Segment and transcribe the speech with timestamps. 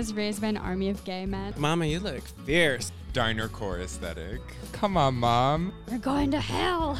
[0.00, 1.52] was raised by an army of gay men.
[1.58, 2.90] Mama, you look fierce.
[3.12, 4.40] Diner core aesthetic.
[4.72, 5.74] Come on, mom.
[5.90, 6.98] We're going to hell.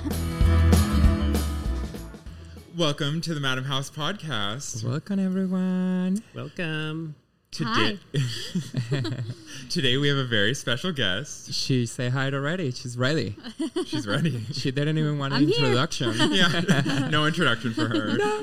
[2.76, 4.84] Welcome to the Madame House podcast.
[4.84, 6.22] Welcome, everyone.
[6.34, 7.14] Welcome.
[7.52, 7.98] Today,
[9.70, 11.54] today we have a very special guest.
[11.54, 12.70] She say hi already.
[12.70, 13.34] She's ready.
[13.86, 14.44] She's ready.
[14.52, 15.56] She didn't even want an I'm here.
[15.64, 16.12] introduction.
[16.32, 18.42] yeah, no introduction for her.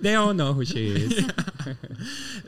[0.00, 1.30] they all know who she is.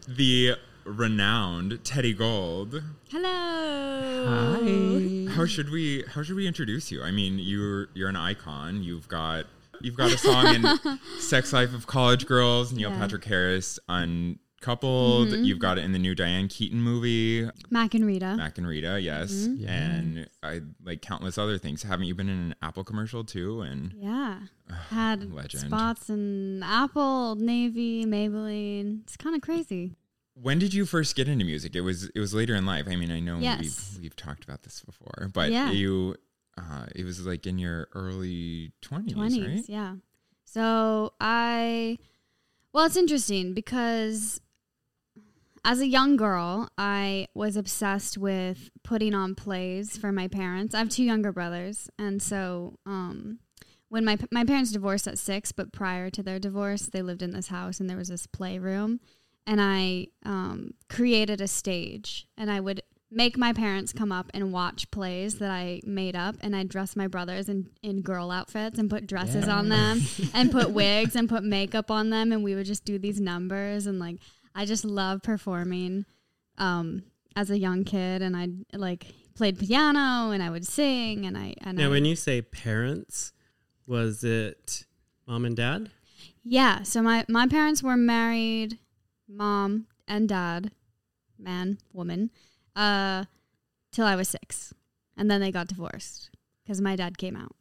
[0.08, 2.82] The renowned Teddi Gold.
[3.10, 5.26] Hello.
[5.28, 5.32] Hi.
[5.34, 7.02] How should we how should we introduce you?
[7.02, 8.82] I mean, you're you're an icon.
[8.82, 9.46] You've got
[9.80, 12.98] you've got a song in Sex Life of College Girls, Neil Yeah.
[12.98, 15.28] Patrick Harris uncoupled.
[15.28, 15.44] Mm-hmm.
[15.44, 18.34] You've got it in the new Diane Keaton movie, Mack and Rita.
[18.36, 19.32] Mack and Rita, yes.
[19.32, 19.68] Mm-hmm.
[19.68, 21.82] And I like countless other things.
[21.82, 23.62] Haven't you been in an Apple commercial too?
[23.62, 24.40] And Yeah.
[24.90, 25.64] Had Legend.
[25.66, 29.02] spots in Apple, Navy, Maybelline.
[29.02, 29.96] It's kind of crazy.
[30.34, 31.74] When did you first get into music?
[31.76, 32.86] It was it was later in life.
[32.88, 33.60] I mean, I know Yes.
[33.94, 35.70] we've we've talked about this before, but Yeah.
[35.70, 36.16] you
[36.58, 39.64] uh, it was like in your early 20s, 20s, right?
[39.68, 39.94] yeah.
[40.44, 41.98] So I,
[42.72, 44.40] well, it's interesting because
[45.64, 50.74] as a young girl, I was obsessed with putting on plays for my parents.
[50.74, 53.38] I have two younger brothers, and so um,
[53.88, 57.30] when my my parents divorced at six, but prior to their divorce, they lived in
[57.30, 59.00] this house, and there was this playroom,
[59.46, 64.52] and I um, created a stage, and I would make my parents come up and
[64.52, 68.78] watch plays that I made up, and I'd dress my brothers in, in girl outfits
[68.78, 70.00] and put dresses on them,
[70.34, 73.86] and put wigs and put makeup on them, and we would just do these numbers,
[73.86, 74.16] and like
[74.54, 76.04] I just love performing
[76.58, 77.02] um,
[77.34, 81.54] as a young kid, and I like played piano, and I would sing, and I
[81.62, 83.32] and I, Now, when you say parents,
[83.86, 84.84] was it
[85.26, 85.90] mom and dad?
[86.44, 86.82] Yeah.
[86.82, 88.78] So my my parents were married,
[89.30, 90.72] mom and dad,
[91.38, 92.30] man, woman,
[92.76, 93.24] uh,
[93.92, 94.74] till I was six,
[95.16, 96.30] and then they got divorced
[96.62, 97.54] because my dad came out.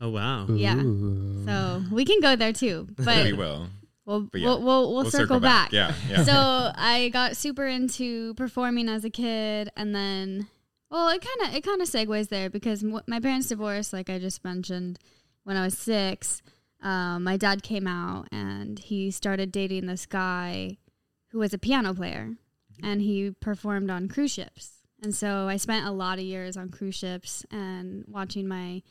[0.00, 0.46] Oh, wow.
[0.48, 0.76] Yeah.
[0.76, 1.44] Ooh.
[1.44, 3.68] So we can go there too, but we will.
[4.04, 5.72] we'll, yeah, we'll, we'll we'll circle, back.
[5.72, 6.24] Yeah, yeah.
[6.24, 10.48] So I got super into performing as a kid, and then
[10.90, 14.10] well, it kind of it kind of segues there because m- my parents divorced, like
[14.10, 14.98] I just mentioned,
[15.44, 16.42] when I was six.
[16.82, 20.78] Um, my dad came out and he started dating this guy
[21.32, 22.34] who was a piano player,
[22.82, 24.82] and he performed on cruise ships.
[25.02, 28.82] And so I spent a lot of years on cruise ships and watching my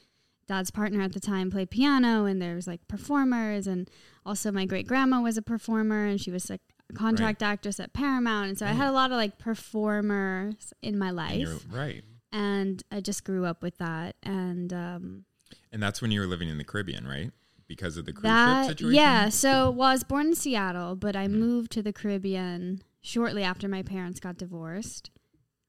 [0.47, 3.89] dad's partner at the time play piano and there was like performers and
[4.25, 6.59] also my great grandma was a performer and she was like
[6.89, 10.99] a contract actress at Paramount and so I had a lot of like performers in
[10.99, 12.03] my life right.
[12.33, 15.25] and I just grew up with that and um
[15.71, 17.31] And that's when you were living in the Caribbean, right?
[17.75, 18.31] Because of the cruise
[18.67, 18.95] ship situation.
[18.95, 23.43] yeah so well I was born in Seattle but I moved to the Caribbean shortly
[23.43, 25.09] after my parents got divorced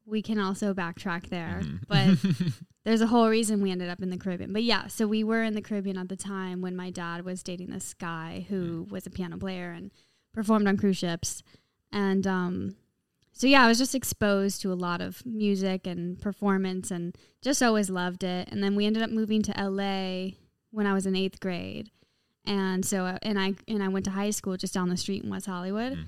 [0.05, 1.81] we can also backtrack there Mhm.
[1.89, 2.53] but
[2.85, 4.53] there's a whole reason we ended up in the Caribbean.
[4.53, 7.41] But yeah, so we were in the Caribbean at the time when my dad was
[7.45, 9.93] dating this guy who was a piano player and
[10.35, 11.45] performed on cruise ships.
[11.93, 12.75] And um,
[13.33, 17.63] so yeah, I was just exposed to a lot of music and performance and just
[17.63, 18.49] always loved it.
[18.51, 20.33] And then we ended up moving to LA
[20.73, 21.91] when I was in eighth grade.
[22.45, 25.23] And so, uh, and I and I went to high school just down the street
[25.23, 26.05] in West Hollywood, Mm.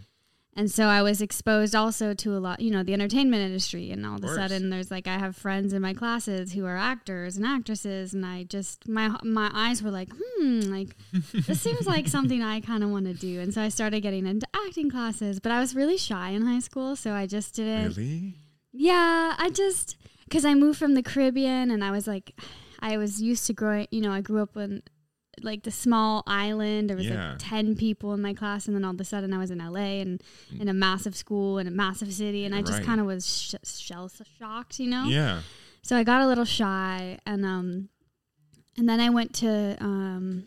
[0.56, 3.92] and so I was exposed also to a lot, you know, the entertainment industry.
[3.92, 6.76] And all of, a sudden, there's like I have friends in my classes who are
[6.76, 10.96] actors and actresses, and I just my my eyes were like, hmm, like
[11.46, 13.38] this seems like something I kind of want to do.
[13.40, 16.58] And so I started getting into acting classes, but I was really shy in high
[16.58, 17.96] school, so I just didn't.
[17.96, 18.34] Really?
[18.72, 22.34] Yeah, I just because I moved from the Caribbean and I was like,
[22.84, 23.86] I was used to growing.
[23.90, 24.82] You know, I grew up in
[25.42, 26.88] like the small island.
[26.90, 27.30] There was Yeah.
[27.30, 29.58] like ten people in my class, and then all of a sudden I was in
[29.58, 30.22] LA and
[30.60, 32.84] in a massive school and a massive city, and I just Right.
[32.86, 34.08] kind of was sh- shell
[34.38, 34.78] shocked.
[34.78, 35.04] You know.
[35.06, 35.40] Yeah.
[35.82, 37.88] So I got a little shy, and um,
[38.76, 40.46] and then I went to um,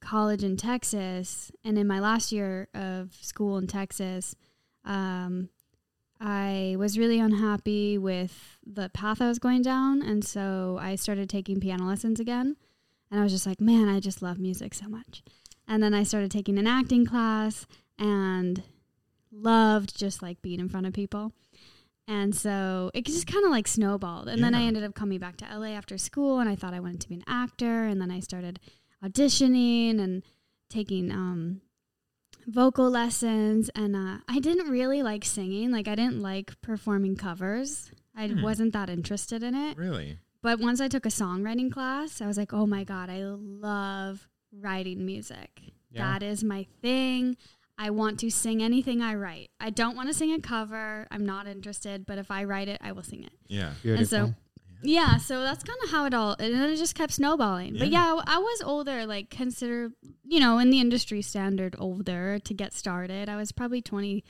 [0.00, 4.34] college in Texas, and in my last year of school in Texas,
[4.84, 5.48] um,
[6.26, 11.28] I was really unhappy with the path I was going down, and so I started
[11.28, 12.56] taking piano lessons again,
[13.10, 15.22] and I was just like, man, I just love music so much,
[15.68, 17.66] and then I started taking an acting class
[17.98, 18.62] and
[19.30, 21.32] loved just like being in front of people.
[22.08, 24.28] And so it just kind of like snowballed.
[24.28, 26.80] And then I ended up coming back to LA after school and I thought I
[26.80, 27.84] wanted to be an actor.
[27.84, 28.60] And then I started
[29.02, 30.22] auditioning and
[30.68, 31.62] taking um,
[32.46, 33.70] vocal lessons.
[33.74, 35.70] And uh, I didn't really like singing.
[35.70, 37.90] Like, I didn't like performing covers.
[38.16, 38.42] I Hmm.
[38.42, 39.76] wasn't that interested in it.
[39.76, 40.18] Really?
[40.42, 44.28] But once I took a songwriting class, I was like, oh my God, I love
[44.52, 45.72] writing music.
[45.90, 46.12] Yeah.
[46.12, 47.36] That is my thing.
[47.76, 49.50] I want to sing anything I write.
[49.58, 51.08] I don't want to sing a cover.
[51.10, 53.32] I'm not interested, but if I write it, I will sing it.
[53.48, 53.72] Yeah.
[53.82, 53.98] Beautiful.
[54.00, 54.34] And so,
[54.84, 57.74] yeah, so that's kind of how it all, and then it just kept snowballing.
[57.78, 58.14] But Yeah.
[58.14, 59.90] yeah, I was older, like consider,
[60.24, 63.28] you know, in the industry standard, older to get started.
[63.28, 64.22] I was probably 20,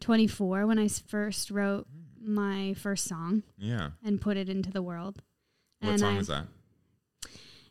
[0.00, 2.28] 24 I first wrote mm.
[2.28, 3.90] my first song Yeah.
[4.04, 5.22] and put it into the world.
[5.80, 6.46] What And song I- was that?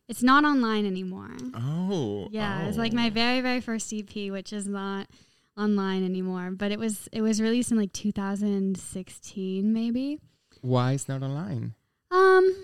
[0.08, 1.38] It's not online anymore.
[1.54, 2.30] Oh.
[2.32, 2.82] Yeah, it's oh.
[2.82, 5.08] like my very very first EP, which is not
[5.56, 6.50] online anymore.
[6.50, 10.18] But it was it was released in like 2016, maybe.
[10.62, 11.76] Why it's not online?
[12.12, 12.56] Um,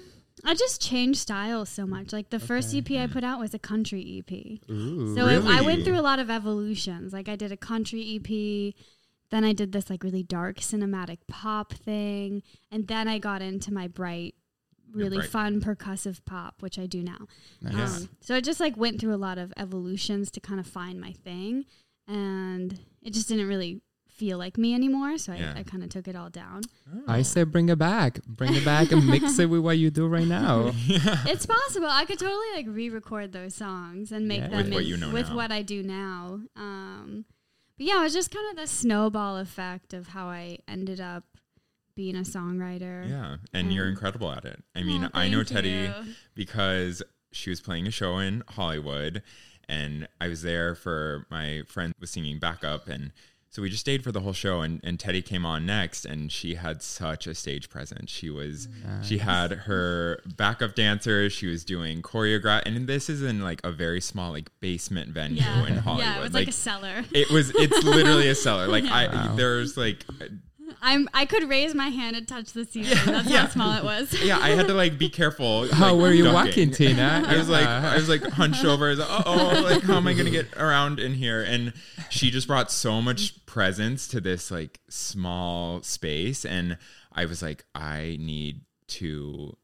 [0.43, 2.13] I just changed styles so much.
[2.13, 4.69] Like the first EP I put out was a country EP.
[4.69, 5.15] Ooh.
[5.15, 7.13] So it, I went through a lot of evolutions.
[7.13, 8.73] Like I did a country EP,
[9.31, 13.73] then I did this like really dark cinematic pop thing, and then I got into
[13.73, 14.35] my bright,
[14.91, 17.27] really bright- fun percussive pop, which I do now.
[17.61, 18.01] Nice.
[18.01, 20.99] Um, so I just like went through a lot of evolutions to kind of find
[20.99, 21.65] my thing,
[22.07, 23.81] and it just didn't really
[24.15, 25.17] feel like me anymore.
[25.17, 25.53] So I, Yeah.
[25.57, 26.61] I kind of took it all down.
[27.07, 27.23] I Oh.
[27.23, 28.23] said bring it back.
[28.25, 30.71] Bring it back and mix it with what you do right now.
[30.87, 31.87] it's possible.
[31.89, 34.47] I could totally like re-record those songs and make Yeah.
[34.49, 36.39] them With what you know with what I do now.
[36.55, 37.25] Um,
[37.77, 41.25] but yeah, it was just kind of the snowball effect of how I ended up
[41.95, 43.07] being a songwriter.
[43.09, 44.63] Yeah, and you're Um, incredible at it.
[44.75, 46.13] I mean, Oh, I know Teddi you.
[46.35, 47.01] because
[47.31, 49.21] she was playing a show in Hollywood,
[49.67, 53.11] and I was there for my friend was singing backup, and
[53.55, 54.59] so we just stayed for the whole show.
[54.59, 58.11] And, and Teddi came on next, and she had such a stage presence.
[58.11, 58.67] She was
[59.01, 61.31] she had her backup dancers.
[61.31, 65.37] She was doing choreograph, and this is in like a very small like basement venue
[65.41, 66.05] Yeah, in Hollywood.
[66.05, 67.05] yeah, it was like, a cellar.
[67.13, 68.67] it was it's literally a cellar.
[68.67, 69.35] Like I Wow.
[69.37, 70.03] there's like
[70.81, 72.97] I'm I could raise my hand and touch the ceiling.
[73.05, 73.41] That's yeah.
[73.41, 74.13] how small it was.
[74.23, 75.67] yeah, I had to like be careful.
[75.73, 76.47] How like, were you ducking.
[76.47, 77.23] walking, Tina?
[77.27, 78.87] I was like, I was like hunched over.
[78.87, 81.41] I was like, oh, like how am I gonna get around in here?
[81.43, 81.73] And
[82.09, 86.77] she just brought so much presence to this like small space, and
[87.11, 89.55] I was like, I need to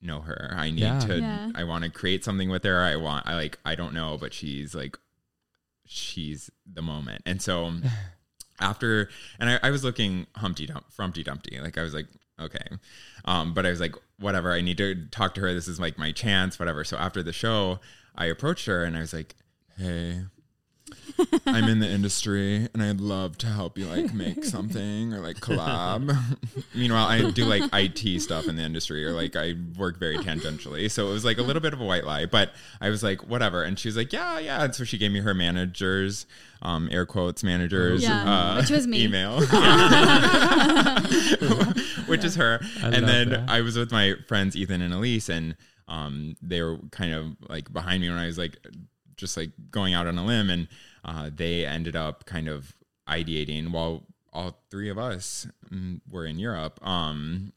[0.00, 0.54] know her.
[0.56, 1.00] I need Yeah.
[1.00, 1.18] to.
[1.18, 1.50] Yeah.
[1.54, 2.82] I want to create something with her.
[2.82, 3.26] I want.
[3.26, 3.58] I like.
[3.64, 4.96] I don't know, but she's like,
[5.86, 7.22] she's the moment.
[7.26, 7.72] And so
[8.60, 9.08] after,
[9.38, 10.86] and I, I was looking Humpty Dump,
[11.22, 11.60] Dumpty.
[11.60, 12.06] Like I was like,
[12.40, 12.66] okay,
[13.24, 14.52] um, but I was like, whatever.
[14.52, 15.54] I need to talk to her.
[15.54, 16.84] This is like my chance, whatever.
[16.84, 17.80] So after the show,
[18.14, 19.34] I approached her and I was like,
[19.76, 20.22] hey.
[21.58, 25.36] I'm in the industry and I'd love to help you like make something or like
[25.40, 26.16] collab.
[26.74, 30.90] Meanwhile, I do like IT stuff in the industry or like I work very tangentially.
[30.90, 33.26] So it was like a little bit of a white lie, but I was like,
[33.26, 33.62] whatever.
[33.62, 34.64] And she was like, yeah, yeah.
[34.64, 36.26] And so she gave me her managers,
[36.62, 39.04] um, air quotes managers, Yeah, uh, which was me.
[39.04, 39.40] email,
[42.06, 42.60] which is her.
[42.82, 43.44] I and then that.
[43.48, 45.56] I was with my friends Ethan and Elise, and
[45.88, 48.56] um, they were kind of like behind me when I was like
[49.16, 50.68] just like going out on a limb, and
[51.08, 52.74] uh, they ended up kind of
[53.08, 56.78] ideating while all three of us mm, were in Europe.
[56.86, 57.52] Um,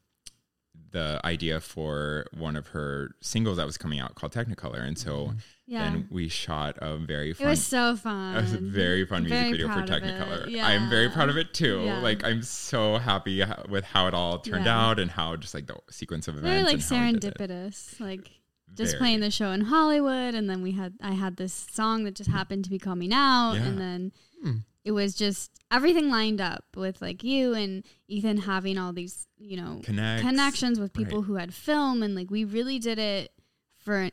[0.92, 5.34] the idea for one of her singles that was coming out called Technicolor, and so
[5.66, 5.84] Yeah.
[5.90, 7.48] then we shot a very fun.
[7.48, 8.36] it was so fun.
[8.36, 10.04] a very fun music Very video for proud of it.
[10.04, 10.62] Technicolor.
[10.64, 11.84] I'm very proud of it too.
[11.86, 12.00] Yeah.
[12.00, 14.80] Like I'm so happy with how it all turned Yeah.
[14.90, 16.92] out and how just like the sequence of very events.
[16.92, 17.38] like and how we did it.
[17.38, 18.00] serendipitous.
[18.02, 18.32] Like
[18.74, 19.00] just Very.
[19.00, 22.30] playing the show in Hollywood, and then we had I had this song that just
[22.30, 23.64] happened to be coming out, Yeah.
[23.66, 24.12] and then
[24.44, 24.58] Hmm.
[24.84, 29.58] it was just everything lined up with like you and Ethan having all these you
[29.58, 30.22] know Connects.
[30.24, 31.28] connections with people Right.
[31.28, 33.32] who had film, and like we really did it
[33.78, 34.10] for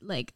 [0.00, 0.34] like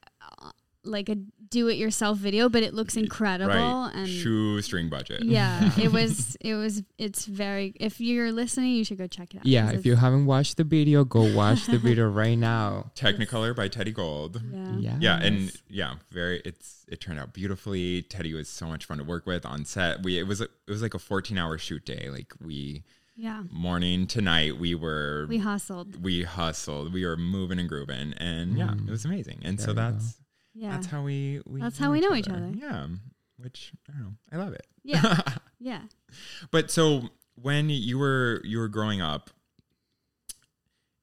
[0.88, 1.16] like a
[1.50, 3.90] do it yourself video, but it looks incredible Right.
[3.95, 4.07] and.
[4.09, 5.23] Shoestring budget.
[5.25, 6.37] Yeah, it was.
[6.40, 6.83] It was.
[6.99, 7.73] It's very.
[7.80, 9.47] If you're listening, you should go check it out.
[9.47, 12.90] Yeah, if you haven't watched the video, go watch the video right now.
[12.95, 14.42] Technicolor by Teddi Gold.
[14.52, 14.76] Yeah.
[14.78, 14.97] Yeah.
[15.00, 16.42] Yeah, and yeah, very.
[16.45, 18.02] It's it turned out beautifully.
[18.02, 20.02] Teddi was so much fun to work with on set.
[20.02, 22.09] We it was it was like a 14 hour shoot day.
[22.11, 22.85] Like we
[23.16, 23.45] Yeah.
[23.50, 26.02] morning to night we were We hustled.
[26.02, 26.92] we hustled.
[26.92, 28.59] We were moving and grooving, and mm.
[28.59, 29.40] yeah, it was amazing.
[29.45, 29.97] And so There you go.
[29.97, 30.14] that's
[30.59, 30.71] Yeah.
[30.73, 32.53] that's how we, we That's how we know each other.
[32.55, 32.88] Yeah,
[33.37, 34.12] which I don't know.
[34.33, 34.67] I love it.
[34.83, 35.21] Yeah.
[35.61, 35.83] yeah.
[36.50, 39.31] But so when you were you were growing up,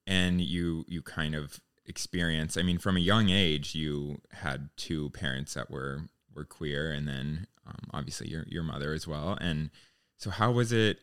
[0.07, 2.57] and you you kind of experienced.
[2.57, 6.01] I mean, from a young age, you had two parents that were
[6.33, 9.38] were queer, and then um, obviously your your mother as well.
[9.39, 9.69] And
[10.17, 11.00] so, how was it?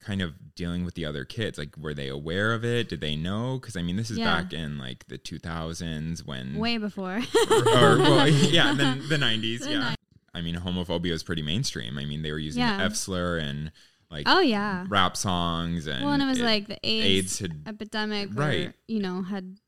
[0.00, 3.14] Kind of dealing with the other kids like were they aware of it did they
[3.16, 4.24] know because i mean this is Yeah.
[4.42, 7.16] back in like the 2000s when Way before.
[7.50, 8.28] or well,
[8.58, 9.60] yeah, then the nineties.
[9.60, 9.96] The yeah, ni-
[10.34, 11.98] I mean, homophobia was pretty mainstream.
[11.98, 12.78] I mean, they were using Yeah.
[12.78, 13.72] the F slur and
[14.10, 14.86] like oh yeah.
[14.88, 18.68] rap songs and Well, and it was like the AIDS AIDS, had epidemic, Right.
[18.68, 19.58] Or, you know, had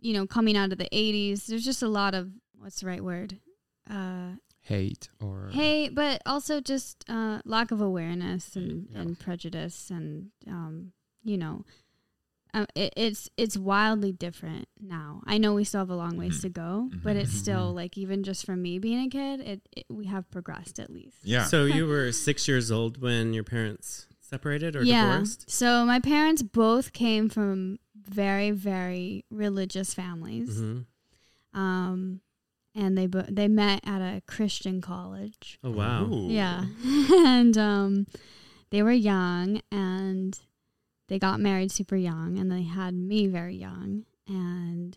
[0.00, 1.46] you know coming out of the '80s.
[1.46, 3.38] There's just a lot of what's the right word?
[3.88, 4.32] Uh,
[4.68, 9.00] hate or Hey, but also just uh, lack of awareness and, Yeah.
[9.00, 10.92] and prejudice, and um,
[11.24, 11.64] you know,
[12.54, 15.22] uh, it, it's it's wildly different now.
[15.26, 16.42] I know we still have a long ways Mhm.
[16.42, 17.40] to go, but it's Mhm.
[17.44, 20.90] still like even just from me being a kid, it, it we have progressed at
[20.90, 21.18] least.
[21.24, 21.44] Yeah.
[21.44, 25.00] So you were six years old when your parents separated or yeah.
[25.00, 25.50] divorced?
[25.50, 30.80] So my parents both came from very very religious families, hmm
[31.54, 32.20] um,
[32.78, 35.58] and they bo- they met at a Christian college.
[35.64, 36.04] Oh wow.
[36.04, 36.28] Ooh.
[36.30, 36.64] Yeah.
[36.84, 38.06] and um
[38.70, 40.38] they were young and
[41.08, 44.96] they got married super young and they had me very young and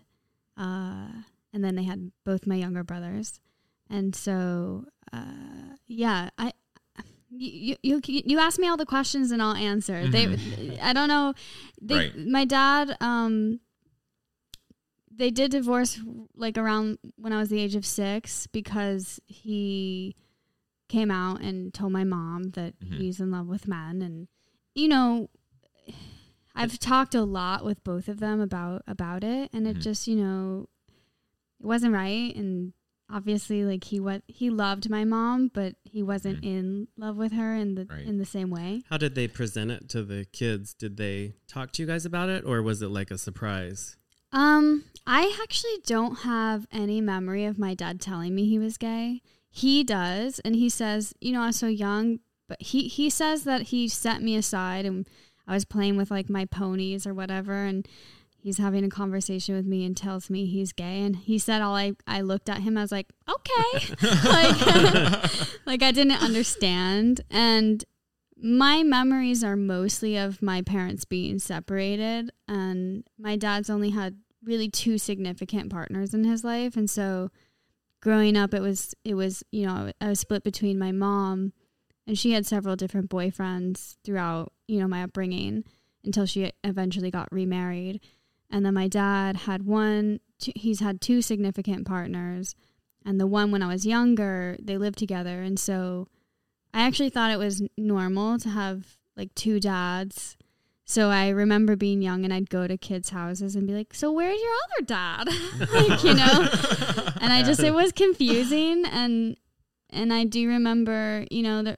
[0.58, 1.08] uh
[1.54, 3.40] and then they had both my younger brothers.
[3.90, 6.54] And so uh yeah, I
[7.30, 10.08] you you you you ask me all the questions and I'll answer.
[10.08, 10.38] They
[10.82, 11.34] I don't know
[11.82, 12.18] they Right.
[12.28, 13.60] my dad um
[15.22, 16.00] they did divorce
[16.36, 20.16] like around when I was the age of 6 because he
[20.90, 22.98] came out and told my mom that Mhm.
[22.98, 24.28] he's in love with men and
[24.76, 25.30] you know
[26.54, 29.82] I've talked a lot with both of them about about it and it Mhm.
[29.82, 30.68] just you know
[31.60, 32.74] it wasn't right and
[33.10, 36.46] obviously like he what he loved my mom but he wasn't Mhm.
[36.56, 38.06] in love with her in the Right.
[38.06, 40.74] in the same way How did they present it to the kids?
[40.74, 43.98] Did they talk to you guys about it or was it like a surprise?
[44.32, 49.22] Um, I actually don't have any memory of my dad telling me he was gay.
[49.50, 53.44] He does, and he says, you know, I was so young, but he he says
[53.46, 55.08] that he set me aside and
[55.48, 57.88] I was playing with like my ponies or whatever and
[58.42, 61.76] he's having a conversation with me and tells me he's gay and he said all
[61.76, 63.96] I I looked at him I was like, "Okay."
[64.28, 67.86] like like I didn't understand and
[68.42, 74.70] my memories are mostly of my parents being separated and my dad's only had really
[74.70, 77.30] two significant partners in his life and so
[78.02, 81.54] growing up it was it was you know I was split between my mom
[82.08, 85.64] and she had several different boyfriends throughout you know my upbringing
[86.04, 88.02] until she eventually got remarried.
[88.50, 92.56] And then my dad had one two, he's had two significant partners
[93.06, 96.08] and the one when I was younger they lived together and so
[96.74, 100.38] I actually thought it was normal to have like two dads.
[100.86, 104.12] So I remember being young and I'd go to kids' houses and be like, "So
[104.12, 105.28] where's your other dad?"
[105.74, 106.50] like, you know.
[107.22, 109.38] And I just it was confusing and
[109.92, 111.78] and I do remember, you know, the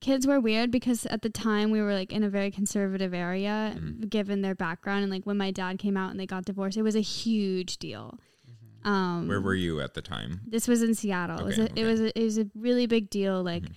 [0.00, 3.74] kids were weird because at the time we were like in a very conservative area
[3.78, 4.10] Mhm.
[4.10, 6.82] given their background and like when my dad came out and they got divorced, it
[6.82, 8.18] was a huge deal.
[8.84, 10.40] Um Where were you at the time?
[10.46, 11.38] this was in Seattle.
[11.40, 13.42] it was Okay, a, it was a, it was a really big deal.
[13.42, 13.76] Like Mhm.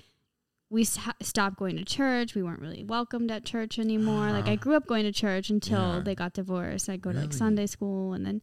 [0.70, 2.36] We s- stopped going to church.
[2.36, 4.32] We weren't really welcomed at church anymore.
[4.32, 4.56] Like I Ah.
[4.58, 6.00] grew up going to church until Yeah.
[6.02, 6.90] they got divorced.
[6.90, 8.42] I'd go to like Sunday school, and then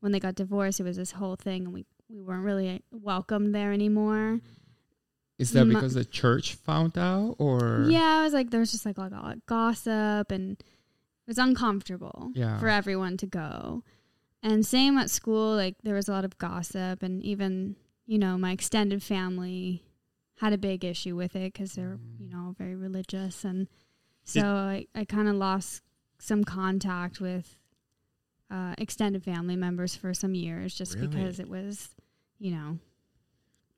[0.00, 3.54] when they got divorced, it was this whole thing, and we we weren't really welcomed
[3.54, 4.40] there anymore.
[5.38, 8.84] is that because the church found out or Yeah, it was like there was just
[8.84, 12.58] like a lot of gossip, and it was uncomfortable Yeah.
[12.58, 13.84] for everyone to go.
[14.42, 18.36] And same at school, like there was a lot of gossip, and even you know
[18.36, 19.84] my extended family
[20.40, 23.68] had a big issue with it because they're you know very religious, and
[24.24, 25.82] so I, I kind of lost
[26.18, 27.56] some contact with
[28.50, 31.06] uh, extended family members for some years just Really?
[31.08, 31.88] because it was,
[32.38, 32.78] you know,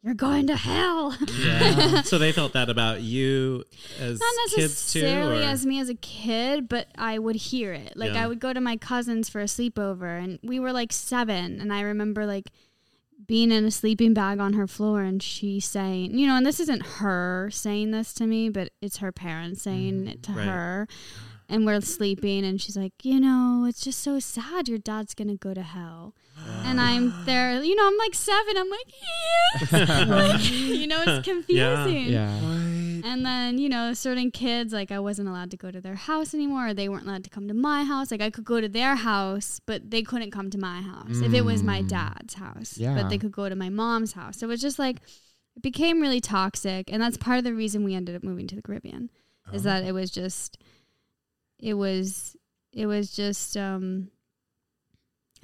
[0.03, 1.17] you're going to hell.
[1.39, 2.03] Yeah.
[2.03, 3.65] so they felt that about you
[4.01, 5.03] as Not kids too?
[5.03, 7.97] necessarily as me as a kid, but I would hear it.
[7.97, 8.25] Like Yeah.
[8.25, 11.73] I would go to my cousins for a sleepover, and we were like seven, and
[11.73, 12.51] I remember like
[13.27, 16.61] being in a sleeping bag on her floor, and she saying, you know, and this
[16.61, 19.71] isn't her saying this to me, but it's her parents mm-hmm.
[19.71, 20.47] saying it to Right.
[20.47, 20.89] her.
[21.49, 24.69] And we're sleeping, and she's like, you know, it's just so sad.
[24.69, 26.15] Your dad's gonna go to hell,
[26.65, 27.63] and I'm there.
[27.63, 28.57] You know, I'm like seven.
[28.57, 28.93] I'm like,
[29.73, 30.05] yeah.
[30.09, 32.07] like, you know, it's confusing.
[32.07, 32.39] yeah
[33.05, 36.35] And then, you know, certain kids, like I wasn't allowed to go to their house
[36.35, 38.11] anymore, or they weren't allowed to come to my house.
[38.11, 41.35] Like I could go to their house, but they couldn't come to my house if
[41.35, 41.89] it was my Mm.
[41.89, 42.79] dad's house.
[42.79, 42.95] Yeah.
[42.95, 44.39] But they could go to my mom's house.
[44.39, 44.99] So it was just like,
[45.57, 46.91] it became really toxic.
[46.93, 49.11] And that's part of the reason we ended up moving to the Caribbean,
[49.53, 50.57] is that it was just,
[51.59, 52.37] it was,
[52.73, 54.09] it was just, um,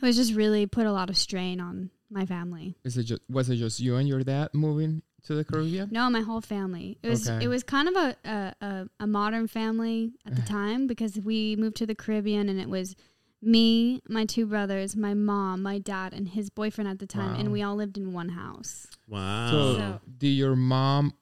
[0.01, 2.77] it was just really put a lot of strain on my family.
[2.85, 6.09] is it just was it just you and your dad moving to the Caribbean No,
[6.09, 6.97] my whole family.
[7.03, 7.45] It was Okay.
[7.45, 10.53] it was kind of a, a, a, a modern family at the uh-huh.
[10.53, 12.97] time because we moved to the Caribbean and it was
[13.43, 17.53] me, my two brothers, my mom, my dad, and his boyfriend at the time, and
[17.53, 18.89] we all lived in one house.
[19.07, 19.51] Wow.
[19.51, 21.15] so So- did your mom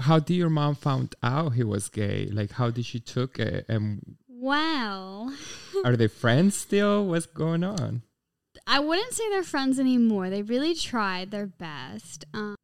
[0.00, 3.64] how did your mom found out he was gay like how did she took it
[3.68, 5.32] and Well,
[5.86, 8.02] are they friends still what's going on
[8.66, 10.30] I wouldn't say they're friends anymore.
[10.30, 12.24] They really tried their best.
[12.32, 12.54] Um,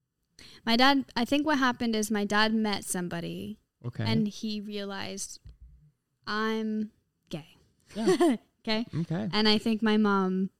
[0.65, 4.05] My dad, I think what happened is my dad met somebody Okay.
[4.07, 5.41] and he realized
[6.27, 6.91] I'm
[7.29, 7.57] gay.
[7.95, 8.07] Yeah.
[8.63, 8.87] okay.
[9.01, 9.29] okay.
[9.33, 10.51] And I think my mom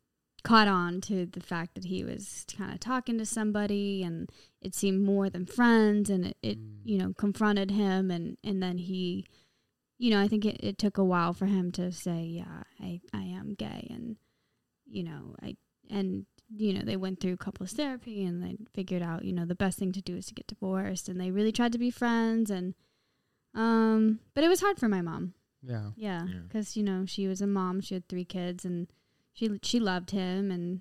[0.43, 4.31] caught on to the fact that he was kind of talking to somebody and
[4.63, 6.79] it seemed more than friends and it, it Mm.
[6.85, 9.27] you know, confronted him and, and then he,
[10.01, 13.01] you know, I think it, it took a while for him to say, yeah, I,
[13.13, 13.87] I am gay.
[13.91, 14.17] And,
[14.87, 15.57] you know, I,
[15.91, 19.55] and, you know, they went through couples therapy and they figured out, you know, the
[19.55, 22.51] best thing to do is to get divorced and they really tried to be friends
[22.51, 22.73] and,
[23.55, 25.35] um, but it was hard for my mom.
[25.63, 25.91] Yeah.
[25.97, 26.41] Yeah, Yeah.
[26.49, 27.83] because you know she was a mom.
[27.83, 28.87] She had three kids, and
[29.35, 30.81] she she loved him, and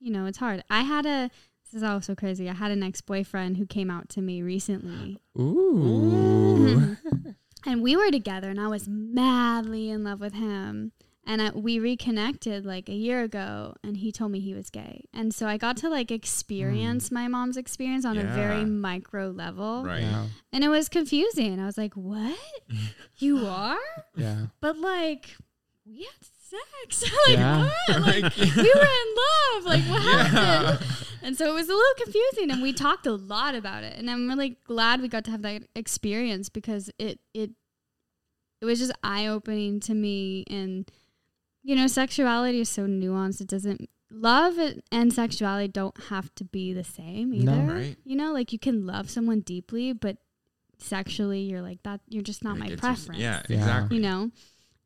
[0.00, 0.62] you know it's hard.
[0.70, 1.28] I had a
[1.64, 2.48] this is also crazy.
[2.48, 6.96] I had an ex boyfriend who came out to me recently, Ooh.
[7.66, 10.92] and we were together, and I was madly in love with him.
[11.28, 15.06] And I, we reconnected like a year ago, and he told me he was gay,
[15.12, 17.12] and so I got to like experience mm.
[17.14, 20.02] my mom's experience on a very micro level, Right.
[20.02, 20.26] Yeah.
[20.52, 21.58] and it was confusing.
[21.58, 22.38] I was like, "What?
[23.18, 23.76] you are?"
[24.14, 24.46] Yeah.
[24.60, 25.36] but like
[25.84, 27.68] we had sex like Yeah.
[27.88, 30.86] what like we were in love like what happened
[31.22, 34.10] and so it was a little confusing and we talked a lot about it and
[34.10, 37.50] i'm really glad we got to have that experience because it it
[38.60, 40.90] it was just eye-opening to me and
[41.62, 44.54] you know sexuality is so nuanced it doesn't love
[44.92, 47.52] and sexuality don't have to be the same No.
[47.52, 47.96] either Right.
[48.04, 50.16] you know like you can love someone deeply but
[50.78, 53.56] sexually you're like that you're just not Like, my preference yeah, Yeah.
[53.56, 53.96] exactly.
[53.96, 54.30] you know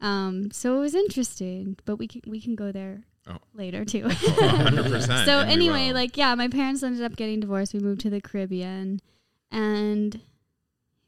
[0.00, 3.36] um so it was interesting but we can we can go there Oh.
[3.54, 5.24] later too Oh, 100%.
[5.26, 9.00] so anyway like yeah my parents ended up getting divorced we moved to the caribbean
[9.52, 10.20] and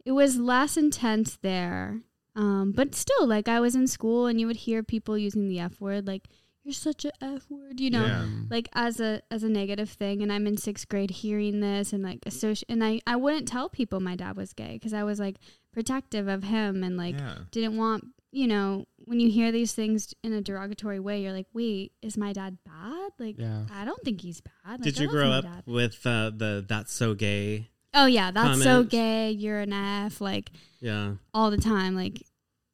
[0.04, 2.00] it was less intense there
[2.36, 5.58] um but still like i was in school and you would hear people using the
[5.58, 6.28] f word like
[6.64, 8.26] you're such a f word you know Yeah.
[8.50, 12.02] like as a as a negative thing and i'm in sixth grade hearing this and
[12.02, 15.18] like associate and i i wouldn't tell people my dad was gay because i was
[15.18, 15.36] like
[15.72, 17.36] protective of him and like yeah.
[17.50, 21.46] didn't want you know when you hear these things in a derogatory way you're like
[21.52, 23.64] wait is my dad bad like Yeah.
[23.72, 25.62] i don't think he's bad Like, Did you grow up dad.
[25.66, 27.68] with uh, the "That's so gay"?
[27.94, 32.22] oh yeah that's so gay you're an f like Yeah, all the time like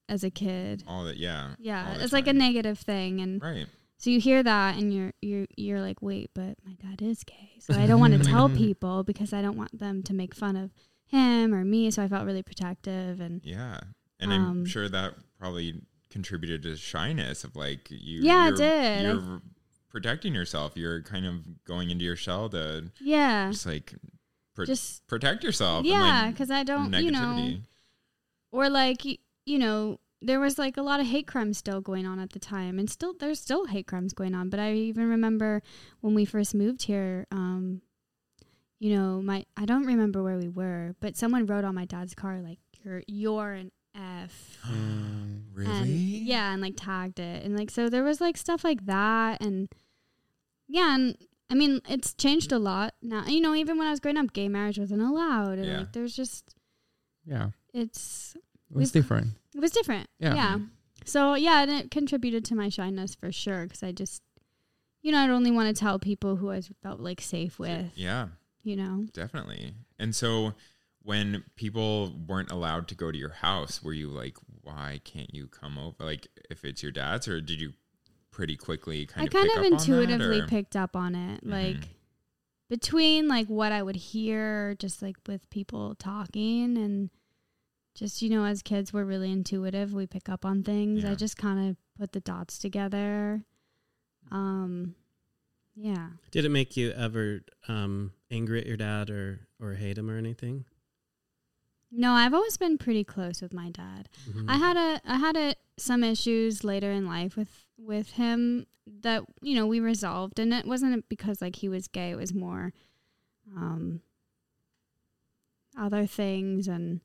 [0.09, 1.17] as a kid All that.
[1.17, 1.55] Yeah.
[1.59, 3.67] yeah all the it's like a negative thing and Right.
[3.99, 7.51] so you hear that and you're you're you're like wait but my dad is gay
[7.59, 10.55] so i don't want to tell people because i don't want them to make fun
[10.57, 10.71] of
[11.07, 13.81] him or me so i felt really protective and Yeah.
[14.21, 18.23] And Um, I'm sure that probably contributed to shyness of like you.
[18.23, 19.03] Yeah, it did.
[19.03, 19.43] You're
[19.91, 20.77] protecting yourself.
[20.77, 23.95] You're kind of going into your shell to yeah just like
[24.55, 25.85] pro- just protect yourself.
[25.85, 27.61] yeah because i don't you know negativity.
[28.53, 32.19] or like you know there was like a lot of hate crimes still going on
[32.19, 35.63] at the time and still there's still hate crimes going on but i even remember
[36.01, 37.81] when we first moved here um
[38.81, 42.15] you know my i don't remember where we were but someone wrote on my dad's
[42.15, 45.43] car like you're you're an f Mm.
[45.55, 45.71] Really?
[45.71, 49.41] and, yeah and like tagged it and like so there was like stuff like that
[49.41, 49.69] and
[50.69, 51.17] yeah and
[51.51, 54.33] i mean it's changed a lot now you know even when i was growing up
[54.33, 55.79] gay marriage wasn't allowed and Yeah.
[55.79, 56.55] like there's just
[57.25, 57.51] Yeah.
[57.73, 58.37] it's
[58.71, 59.35] It was different.
[59.55, 60.09] it was different.
[60.19, 60.35] Yeah.
[60.35, 60.59] Yeah.
[61.07, 64.23] So yeah, and it contributed to my shyness for sure because I just,
[65.01, 67.93] you know, I'd only want to tell people who I felt like safe with.
[67.97, 68.29] Yeah,
[68.63, 69.07] You know.
[69.15, 69.73] definitely.
[69.99, 70.53] And so
[71.03, 75.47] when people weren't allowed to go to your house, were you like, why can't you
[75.47, 75.97] come over?
[76.05, 77.73] Like if it's your dad's or did you
[78.31, 81.15] pretty quickly kind I of kind pick of up on that, intuitively picked up on
[81.15, 81.51] it, Mhm.
[81.51, 81.89] like
[82.69, 87.11] between like what I would hear, just like with people talking and.
[87.95, 89.93] Just you know, as kids, we're really intuitive.
[89.93, 91.03] We pick up on things.
[91.03, 91.11] Yeah.
[91.11, 93.43] I just kind of put the dots together.
[94.31, 94.95] Um,
[95.75, 96.11] yeah.
[96.31, 100.17] Did it make you ever um, angry at your dad or or hate him or
[100.17, 100.65] anything?
[101.91, 104.09] No, I've always been pretty close with my dad.
[104.29, 104.45] Mhm.
[104.49, 109.23] I had a I had a some issues later in life with with him that
[109.43, 112.11] you know we resolved, and it wasn't because like he was gay.
[112.11, 112.73] It was more
[113.57, 114.03] um,
[115.77, 117.01] other things and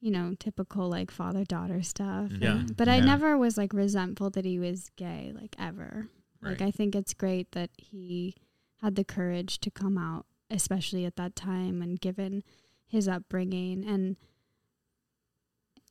[0.00, 2.30] you know typical like father daughter stuff.
[2.38, 2.60] Yeah.
[2.60, 6.08] And- but I never was like resentful that he was gay, like ever.
[6.42, 8.34] Like I think it's great that he
[8.80, 12.42] had the courage to come out, especially at that time and given
[12.90, 14.16] his upbringing and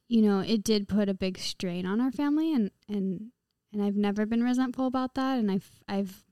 [0.08, 3.32] you know, it did put a big strain on our family and and
[3.72, 6.24] and I've never been resentful about that and I've I've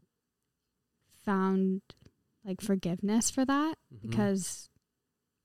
[1.23, 1.81] found
[2.45, 4.01] like forgiveness for that Mhm.
[4.01, 4.69] because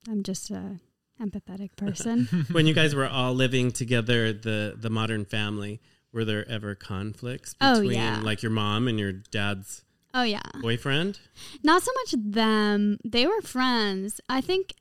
[0.08, 0.80] I'm just a
[1.20, 2.26] empathetic person.
[2.52, 5.80] when you guys were all living together, the the modern family,
[6.12, 8.20] were there ever conflicts Oh, between yeah.
[8.22, 10.40] like your mom and your dad's Oh yeah.
[10.61, 11.20] boyfriend?
[11.62, 12.98] Not so much them.
[13.04, 14.20] They were friends.
[14.28, 14.74] I think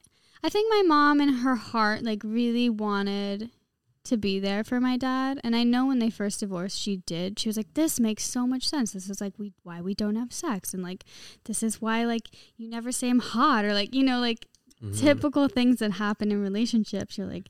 [0.43, 3.51] I think my mom in her heart like really wanted
[4.03, 5.39] to be there for my dad.
[5.43, 7.37] And I know when they first divorced, she did.
[7.39, 8.93] She was like, "This makes so much sense.
[8.93, 11.03] This is like we why we don't have sex, and like
[11.45, 14.47] this is why like you never say I'm hot or like you know like
[14.83, 14.99] Mhm.
[14.99, 17.15] typical things that happen in relationships.
[17.15, 17.49] You're like,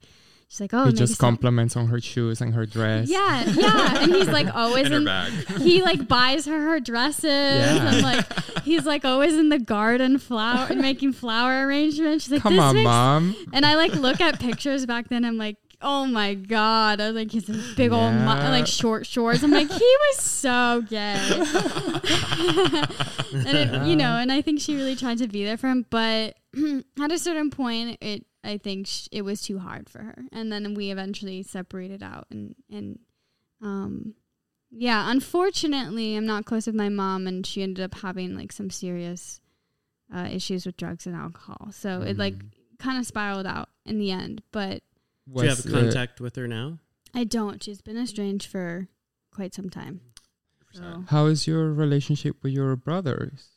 [0.52, 3.10] she's like, oh, he just compliments on her shoes and her dress.
[3.10, 5.32] Yeah, yeah, and he's like always In her bag.
[5.62, 10.68] He like buys her her dresses and like he's like always in the garden flower
[10.70, 12.26] and making flower arrangements.
[12.26, 13.36] She's like, Come this on, makes mom.
[13.54, 15.24] And I like look at pictures back then.
[15.24, 17.02] I'm like, oh my god!
[17.02, 19.44] I was like, he's in big old mu- like short shorts.
[19.44, 21.16] I'm like, he was so gay.
[23.34, 25.86] and it, you know, and I think she really tried to be there for him,
[25.90, 26.36] but
[27.02, 30.52] at a certain point, it I think sh- it was too hard for her, and
[30.52, 33.00] then we eventually separated out, and and
[33.62, 34.16] um.
[34.74, 38.70] Yeah, unfortunately, I'm not close with my mom, and she ended up having like some
[38.70, 39.42] serious
[40.16, 41.72] uh, issues with drugs and alcohol.
[41.72, 42.36] So it like
[42.80, 44.42] kind of spiraled out in the end.
[44.54, 44.82] But
[45.28, 46.80] Do you have contact with her now?
[47.14, 47.62] I don't.
[47.62, 48.88] She's been estranged for
[49.36, 50.00] quite some time.
[50.72, 53.50] So how is your relationship with your brothers?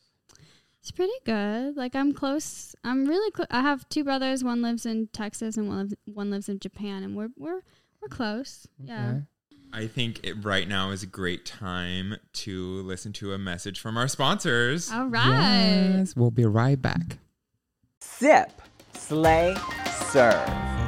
[0.85, 1.75] It's pretty good.
[1.75, 2.75] Like I'm close.
[2.83, 3.47] I'm really close.
[3.49, 4.43] I have two brothers.
[4.43, 7.61] One lives in Texas and one lives one lives in Japan, and we're we're
[7.99, 8.67] we're close.
[8.77, 9.21] Yeah.
[9.73, 13.97] I think it, right now is a great time to listen to a message from
[13.97, 14.91] our sponsors.
[14.91, 15.95] All right.
[15.97, 17.17] Yes, we'll be right back.
[17.99, 18.51] Sip,
[18.93, 19.57] slay,
[20.11, 20.84] serve.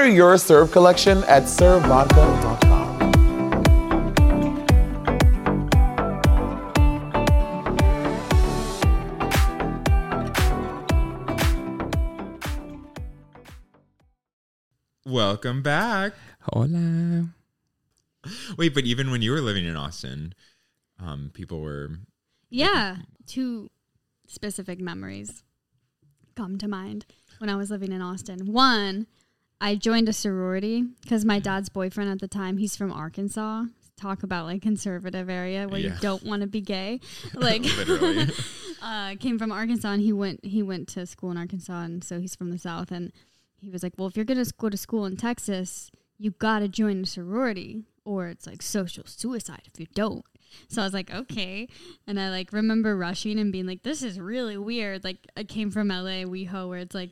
[0.00, 2.80] Order your serve collection at servevodka.com.
[15.04, 16.14] Welcome back.
[16.40, 17.28] Hola.
[18.56, 20.32] Wait, but even when you were living in Austin,
[20.98, 21.90] um, people were
[22.48, 23.00] Yeah.
[23.26, 23.68] Two
[24.26, 25.42] specific memories
[26.36, 27.04] come to mind
[27.36, 28.50] when I was living in Austin.
[28.50, 29.06] One,
[29.60, 33.64] I joined a sorority because my dad's boyfriend at the time, he's from Arkansas.
[33.96, 37.00] Talk about like conservative area where you don't want to be gay.
[37.34, 38.28] Like literally.
[38.82, 42.18] uh, came from Arkansas and he went he went to school in Arkansas and so
[42.18, 43.12] he's from the south and
[43.60, 47.02] he was like, well, if you're gonna go to school in Texas, you gotta join
[47.02, 50.24] a sorority or it's like social suicide if you don't.
[50.68, 51.68] So I was like, okay,
[52.06, 55.04] and I like remember rushing and being like, this is really weird.
[55.04, 57.10] Like I came from LA, WeHo, where it's like.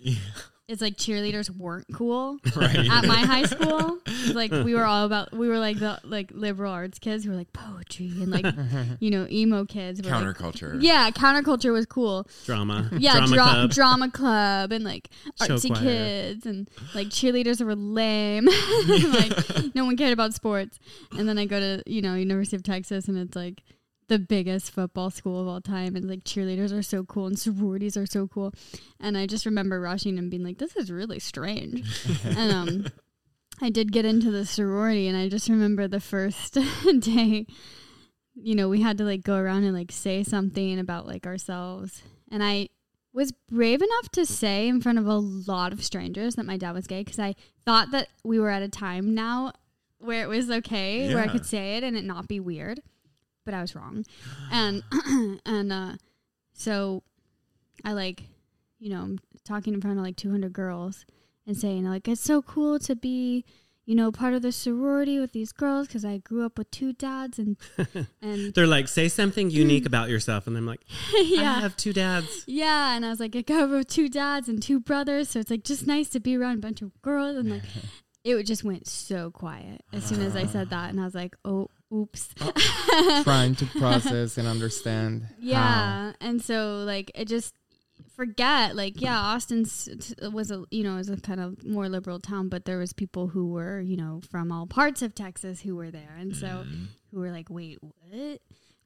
[0.69, 2.77] It's like cheerleaders weren't cool Right.
[2.91, 3.99] at my high school.
[4.35, 7.37] Like we were all about we were like the like liberal arts kids who were
[7.37, 8.45] like poetry and like
[9.01, 10.03] you know emo kids.
[10.03, 10.77] were, like, Counterculture.
[10.83, 12.27] yeah, counterculture was cool.
[12.45, 12.91] Drama.
[12.99, 13.71] Yeah, Drama dra- club.
[13.71, 15.09] drama club and like
[15.41, 18.45] artsy kids and like cheerleaders were lame.
[18.89, 20.79] like no one cared about sports.
[21.17, 23.63] And then I go to you know University of Texas and it's like
[24.09, 27.97] the biggest football school of all time and like cheerleaders are so cool and sororities
[27.97, 28.53] are so cool.
[28.99, 31.87] And I just remember rushing and being like, this is really strange.
[32.25, 32.87] and um,
[33.61, 36.59] I did get into the sorority and I just remember the first
[37.01, 37.47] day
[38.41, 42.03] you know, we had to like go around and like say something about like ourselves.
[42.31, 42.69] And I
[43.13, 46.73] was brave enough to say in front of a lot of strangers that my dad
[46.73, 49.53] was gay because I thought that we were at a time now
[49.99, 52.81] where it was okay, where I could say it and it not be weird.
[53.49, 54.05] But I was wrong.
[54.53, 54.83] And
[55.47, 55.93] and uh
[56.53, 57.03] so
[57.83, 58.25] I like,
[58.79, 61.07] you know, I'm talking in front of like 200 girls
[61.47, 63.47] and saying like it's so cool to be
[63.87, 66.93] you know, part of the sorority with these girls because I grew up with two
[66.93, 67.57] dads and
[68.21, 70.47] and They're like, say something unique about yourself.
[70.47, 70.83] And I'm like,
[71.25, 72.45] yeah I have two dads.
[72.47, 72.95] yeah.
[72.95, 75.51] And I was like, I grew up with two dads and two brothers, so it's
[75.51, 77.39] like just nice to be around a bunch of girls.
[77.39, 77.63] And like,
[78.25, 81.35] it just went so quiet as soon as I said that, and I was like,
[81.47, 82.29] oh, oops.
[83.23, 85.23] Trying to process and understand.
[85.23, 85.35] how.
[85.41, 87.55] Yeah, and so like it just
[88.15, 92.19] forget like yeah, Austin's t- was a you know was a kind of more liberal
[92.19, 95.77] town, but there was people who were you know from all parts of Texas who
[95.77, 96.85] were there, and so Mm-hmm.
[97.13, 98.41] who were like, wait, what?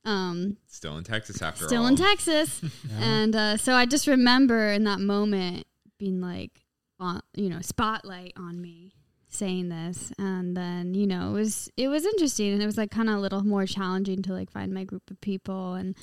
[0.04, 1.88] Um, Still in Texas after all still all.
[1.88, 2.60] in Texas,
[2.98, 5.66] and uh, so I just remember in that moment
[5.98, 6.50] being like,
[6.98, 8.94] on you know, spotlight on me
[9.34, 12.90] saying this and then you know it was it was interesting and it was like
[12.90, 15.96] kind of a little more challenging to like find my group of people and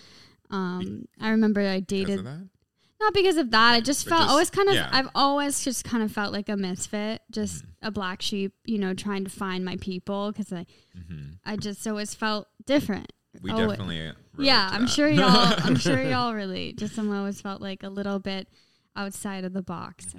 [0.52, 4.50] um i remember i dated not because of that i just But felt just- always
[4.50, 4.90] kind of yeah.
[4.92, 7.88] i've always just kind of felt like a misfit just Mm-hmm.
[7.88, 10.66] a black sheep you know trying to find my people because i
[10.98, 11.38] Mhm.
[11.46, 13.12] i just always felt different
[13.44, 14.12] we Oh, definitely.
[14.40, 14.90] yeah, I'm that.
[14.90, 15.54] sure y'all.
[15.64, 16.78] I'm sure y'all relate.
[16.80, 18.48] Just someone always felt like a little bit
[18.96, 20.16] outside of the box.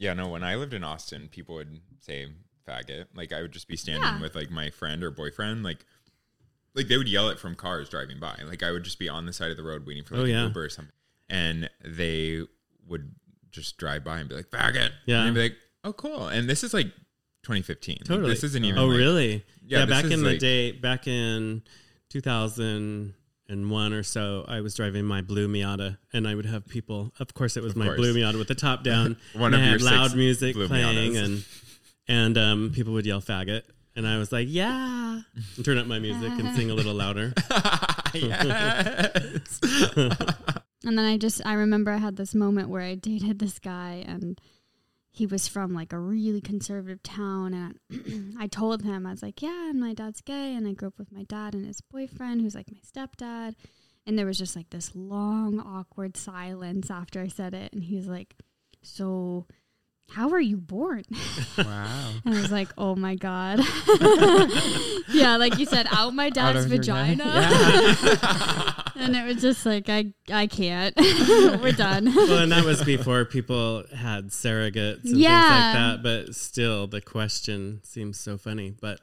[0.00, 2.26] Yeah, no, when I lived in Austin, people would say
[2.66, 3.04] faggot.
[3.14, 4.20] Like I would just be standing Yeah.
[4.20, 5.84] with like my friend or boyfriend, like
[6.74, 8.36] like they would yell it from cars driving by.
[8.46, 10.26] Like I would just be on the side of the road waiting for oh, like
[10.26, 10.46] Oh, an yeah.
[10.46, 10.94] Uber or something.
[11.28, 12.42] And they
[12.88, 13.14] would
[13.50, 14.90] just drive by and be like, faggot.
[15.06, 15.20] Yeah.
[15.20, 16.28] And I'd be like, Oh cool.
[16.28, 16.86] And this is like
[17.42, 17.96] 2015.
[18.00, 18.30] Like, Totally.
[18.30, 19.44] this isn't even Oh, like- really?
[19.66, 19.86] Yeah, Yeah.
[19.86, 21.62] back is in the day, back in
[23.50, 27.12] 2001 or so, I was driving my blue Miata, and I would have people.
[27.18, 27.96] Of course, it was Of my course.
[27.98, 29.16] blue Miata with the top down.
[29.34, 31.24] One and of I your had loud six music Blue playing, Miatas.
[31.24, 31.44] and
[32.08, 33.62] and um, people would yell "faggot,"
[33.96, 35.20] and I was like, "Yeah,"
[35.56, 37.32] and turn up my music and sing a little louder.
[38.14, 39.60] yes.
[40.82, 44.02] And then I just I remember I had this moment where I dated this guy
[44.08, 44.40] and
[45.12, 49.42] he was from like a really conservative town and I told him I was like,
[49.42, 52.54] "Yeah, my dad's gay and I grew up with my dad and his boyfriend who's
[52.54, 53.54] like my stepdad."
[54.06, 57.96] And there was just like this long awkward silence after I said it and he
[57.96, 58.36] was like,
[58.82, 59.46] "So
[60.10, 61.04] how were you born?"
[61.58, 62.10] Wow.
[62.24, 63.60] And I was like, "Oh my god."
[65.12, 67.24] yeah, like you said out my dad's your vagina.
[67.24, 68.74] Yeah.
[68.96, 70.94] and it was just like I I can't.
[70.96, 72.06] We're done.
[72.14, 75.48] well, and that was before people had surrogates and Yeah.
[75.48, 76.02] things like that.
[76.02, 78.74] But still, the question seems so funny.
[78.80, 79.00] But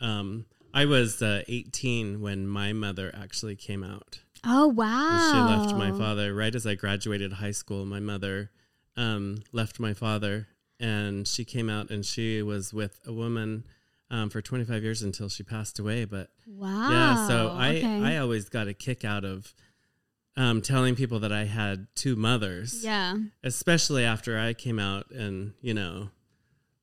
[0.00, 4.20] um, I was uh, 18 when my mother actually came out.
[4.44, 5.30] Oh And wow.
[5.32, 7.84] She left my father right as I graduated high school.
[7.84, 8.50] My mother
[8.96, 10.48] um, left my father,
[10.78, 13.64] and she came out, and she was with a woman
[14.10, 16.04] um, for 25 years until she passed away.
[16.04, 16.90] But Wow.
[16.90, 18.00] yeah, so I okay.
[18.02, 19.54] I always got a kick out of
[20.36, 23.16] um, telling people that I had two mothers yeah.
[23.42, 26.10] especially after I came out and you know,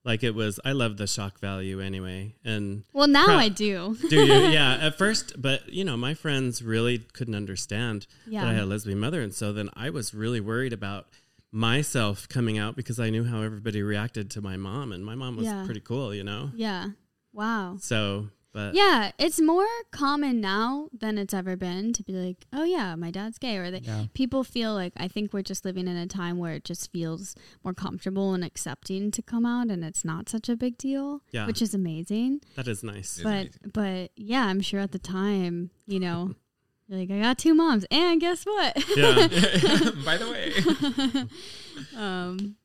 [0.03, 0.59] like it was.
[0.63, 3.97] I love the shock value anyway, and Well, now Pro- I do.
[4.09, 4.33] do you?
[4.49, 8.41] yeah, at first, but you know, my friends really couldn't understand Yeah.
[8.41, 11.07] that I had a lesbian mother, and so then I was really worried about
[11.51, 15.37] myself coming out because I knew how everybody reacted to my mom, and my mom
[15.37, 15.65] was Yeah.
[15.65, 16.51] pretty cool, you know.
[16.55, 16.89] Yeah.
[17.33, 17.77] Wow.
[17.79, 22.63] So, but Yeah, it's more common now than it's ever been to be like, "Oh
[22.63, 24.07] yeah, my dad's gay," or they, Yeah.
[24.15, 27.35] people feel like I think we're just living in a time where it just feels
[27.63, 31.45] more comfortable and accepting to come out, and it's not such a big deal, Yeah.
[31.45, 32.41] which is amazing.
[32.55, 33.17] that is nice.
[33.17, 33.71] It's but amazing.
[33.73, 36.33] but yeah, I'm sure at the time, you know,
[36.87, 38.75] you're like I got two moms, and guess what?
[38.97, 39.27] Yeah,
[40.05, 41.97] By the way.
[41.97, 42.55] um,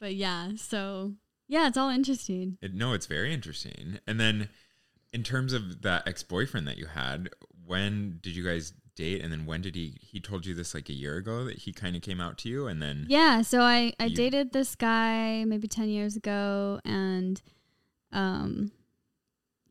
[0.00, 1.12] but yeah, so
[1.48, 2.58] yeah, it's all interesting.
[2.62, 3.98] It, no, it's very interesting.
[4.06, 4.48] And then,
[5.12, 7.30] in terms of that ex boyfriend that you had,
[7.66, 9.22] when did you guys date?
[9.22, 9.96] And then when did he?
[10.00, 12.48] He told you this like a year ago that he kind of came out to
[12.48, 16.80] you, and then Yeah, so I I You- dated this guy maybe 10 years ago
[16.84, 17.42] and
[18.12, 18.70] um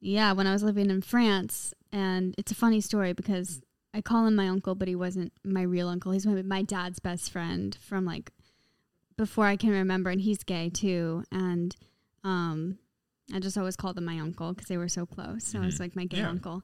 [0.01, 3.61] yeah, when I was living in France and it's a funny story because
[3.93, 6.11] I call him my uncle, but he wasn't my real uncle.
[6.11, 8.31] He's my, my dad's best friend from like
[9.17, 11.75] before I can remember and he's gay too and
[12.23, 12.79] um
[13.33, 15.43] I just always called him my uncle because they were so close.
[15.45, 15.79] So I was Mhm.
[15.79, 16.29] like my gay Yeah.
[16.29, 16.63] uncle.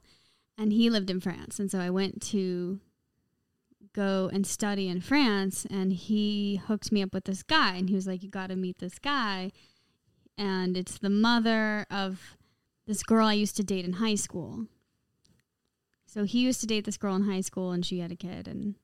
[0.58, 2.80] And he lived in France and so I went to
[3.92, 7.94] go and study in France and he hooked me up with this guy and he
[7.94, 9.50] was like you got to meet this guy
[10.36, 12.36] and it's the mother of
[12.86, 14.66] this girl I used to date in high school.
[16.12, 18.48] So he used to date this girl in high school and she had a kid
[18.48, 18.74] and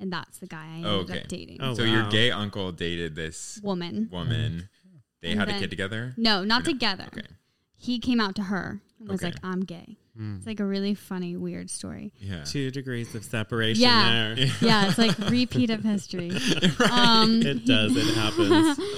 [0.00, 1.20] and that's the guy I ended Okay.
[1.22, 1.56] up dating.
[1.60, 4.08] Oh, so your gay uncle dated this Woman.
[4.12, 4.68] woman.
[5.20, 6.14] They And had a kid together.
[6.16, 6.70] No, not no?
[6.72, 7.06] together.
[7.08, 7.26] Okay.
[7.76, 9.32] He came out to her and was Okay.
[9.32, 9.96] like I'm gay.
[10.16, 10.38] Mm.
[10.38, 12.12] It's like a really funny weird story.
[12.20, 12.44] Yeah.
[12.44, 14.34] two degrees of separation Yeah.
[14.36, 14.46] there.
[14.60, 16.30] Yeah, it's like repeat of history.
[16.90, 17.96] Um, It does.
[17.96, 18.78] It happens.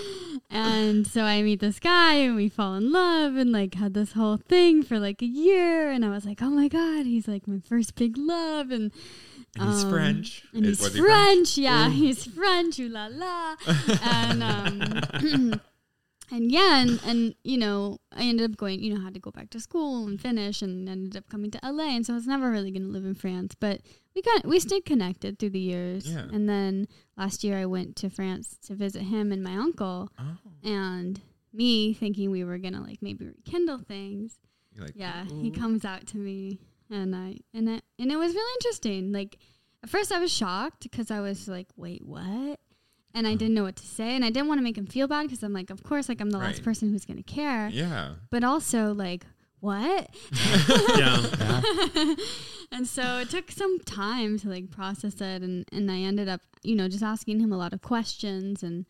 [0.50, 4.12] and so I meet this guy and we fall in love and like had this
[4.12, 5.90] whole thing for like a year.
[5.90, 8.70] And I was like, oh my god, he's like my first big love.
[8.70, 8.90] And
[9.58, 10.44] And he's um, French.
[10.52, 13.56] and he's was he French, yeah, he's French, ooh la la,
[14.02, 15.60] and um,
[16.32, 19.30] and yeah, and and you know, I ended up going, you know, had to go
[19.32, 22.26] back to school and finish, and ended up coming to LA, and so I was
[22.28, 23.80] never really going to live in France, but
[24.14, 26.26] we got we stayed connected through the years, Yeah.
[26.32, 26.86] and then
[27.20, 31.20] last year I went to France to visit him and my uncle, Oh, and
[31.52, 34.38] me thinking we were gonna like maybe rekindle things,
[34.76, 36.58] like, yeah, he comes out to me,
[36.90, 39.12] and I and it and it was really interesting.
[39.12, 39.38] Like
[39.84, 42.58] at first, I was shocked because I was like, "Wait, what?"
[43.12, 43.38] And I uh-huh.
[43.38, 45.42] didn't know what to say, and I didn't want to make him feel bad because
[45.42, 48.14] I'm like, "Of course, like I'm the last person who's gonna care," Yeah.
[48.30, 49.26] but also like,
[49.60, 50.10] "What?"
[50.98, 51.26] yeah.
[51.38, 52.14] Yeah.
[52.72, 56.40] and so it took some time to like process it, and and I ended up,
[56.62, 58.86] you know, just asking him a lot of questions, and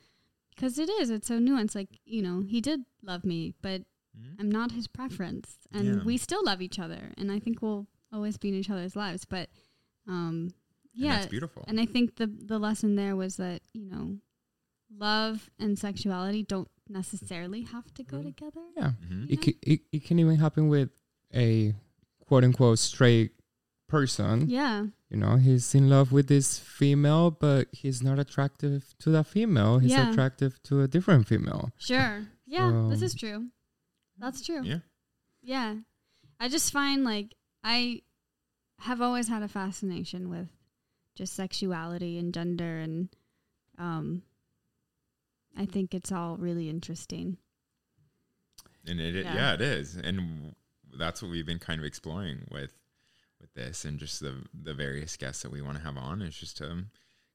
[0.55, 1.75] because it is, it's so nuanced.
[1.75, 3.83] Like, you know, he did love me, but
[4.19, 4.37] Mhm.
[4.41, 6.03] I'm not his preference, and Yeah.
[6.05, 9.25] we still love each other, and I think we'll always be in each other's lives.
[9.25, 9.49] But
[10.09, 10.53] um, And
[10.93, 11.65] yeah, that's beautiful.
[11.69, 14.19] and I think the the lesson there was that you know,
[14.91, 18.61] love and sexuality don't necessarily have to go together.
[18.77, 18.93] Yeah.
[19.07, 19.31] Mhm.
[19.31, 20.91] It, ca- it, it can even happen with
[21.35, 21.75] a
[22.27, 23.33] quote unquote straight
[23.89, 24.49] person.
[24.49, 29.27] Yeah, You know, he's in love with this female, but he's not attractive to that
[29.27, 29.79] female.
[29.81, 30.11] He's Yeah.
[30.13, 31.73] attractive to a different female.
[31.77, 32.27] sure.
[32.47, 33.49] Yeah, this is true.
[34.19, 34.63] That's true.
[34.65, 34.79] Yeah.
[35.43, 35.77] Yeah.
[36.39, 38.03] I just find like I
[38.81, 40.49] have always had a fascination with
[41.17, 43.09] just sexuality and gender and
[43.79, 44.23] um
[45.57, 47.37] I think it's all really interesting.
[48.87, 49.35] and it, it Yeah.
[49.35, 49.55] yeah.
[49.55, 50.55] it is and
[50.97, 52.73] that's what we've been kind of exploring with
[53.41, 56.37] with this and just the the various guests that we want to have on is
[56.37, 56.85] just to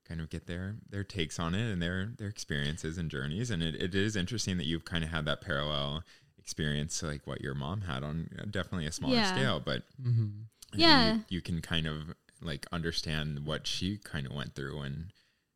[0.07, 3.61] kind of get their their takes on it and their their experiences and journeys and
[3.63, 6.03] it, it is interesting that you've kind of had that parallel
[6.37, 9.33] experience to like what your mom had on uh, definitely a smaller Yeah.
[9.33, 10.27] scale but Mm-hmm.
[10.73, 11.13] Yeah.
[11.15, 15.11] you, you can kind of like understand what she kind of went through when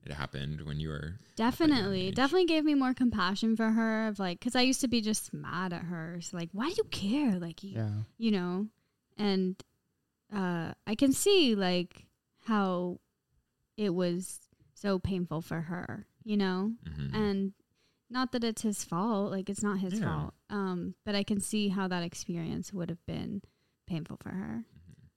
[0.05, 2.11] it happened when you were Definitely.
[2.11, 5.33] Definitely gave me more compassion for her of like cuz I used to be just
[5.33, 6.19] mad at her.
[6.21, 7.39] So like why do you care?
[7.39, 7.91] Like you, Yeah.
[8.17, 8.67] you know.
[9.17, 9.55] And
[10.33, 12.05] uh I can see like
[12.45, 12.99] how
[13.77, 14.39] it was
[14.73, 16.73] so painful for her, you know?
[16.85, 17.13] mhm.
[17.13, 17.53] and
[18.09, 20.05] not that it's his fault like it's not his Yeah.
[20.05, 23.41] fault um but i can see how that experience would have been
[23.85, 24.65] painful for her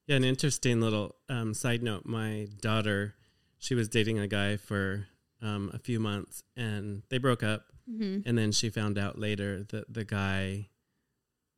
[0.06, 2.04] Yeah, an interesting little um, side note.
[2.04, 3.14] My daughter,
[3.62, 5.06] she was dating a guy for
[5.40, 7.66] um, a few months, and they broke up.
[7.88, 8.28] mm-hmm.
[8.28, 10.68] And then she found out later that the guy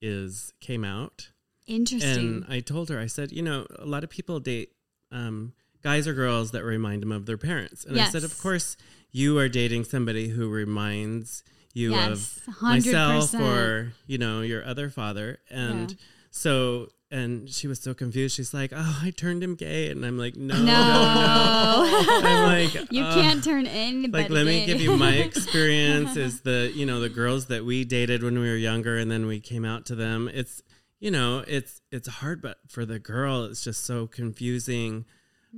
[0.03, 1.31] is came out.
[1.67, 4.73] interesting And I told her, I said, you know, a lot of people date
[5.11, 7.87] um, guys or girls that remind them of their parents.
[7.87, 8.77] And I said, of course,
[9.13, 14.65] you are dating somebody who reminds you yes of 100% myself or you know your
[14.65, 15.97] other father and Yeah.
[16.31, 20.19] so and she was so confused she's like oh i turned him gay and i'm
[20.19, 21.87] like no no, no no
[22.29, 26.41] i'm like you "Uh." can't turn anybody like let me give you my experience is
[26.41, 29.39] the you know the girls that we dated when we were younger and then we
[29.41, 30.63] came out to them it's
[31.01, 35.05] you know it's it's hard but for the girl it's just so confusing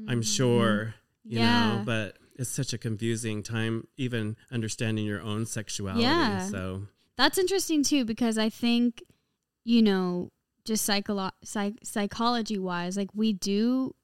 [0.09, 1.39] i'm sure you Mm-hmm.
[1.43, 1.77] Yeah.
[1.79, 6.47] know but it's such a confusing time even understanding your own sexuality Yeah.
[6.47, 6.83] so
[7.17, 9.03] That's interesting too because I think
[9.65, 10.31] you know
[10.67, 13.95] just psycholo- psych- psychology wise like we do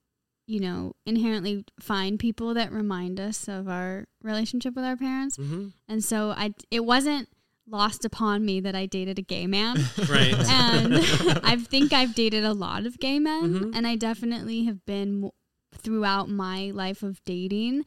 [0.46, 5.36] you know inherently find people that remind us of our relationship with our parents.
[5.36, 7.28] Hmm and so I it wasn't
[7.68, 9.76] lost upon me that I dated a gay man.
[10.08, 10.34] Right.
[10.48, 10.94] And
[11.44, 13.76] I think I've dated a lot of gay men, Mhm.
[13.76, 15.30] and I definitely have been
[15.74, 17.84] throughout my life of dating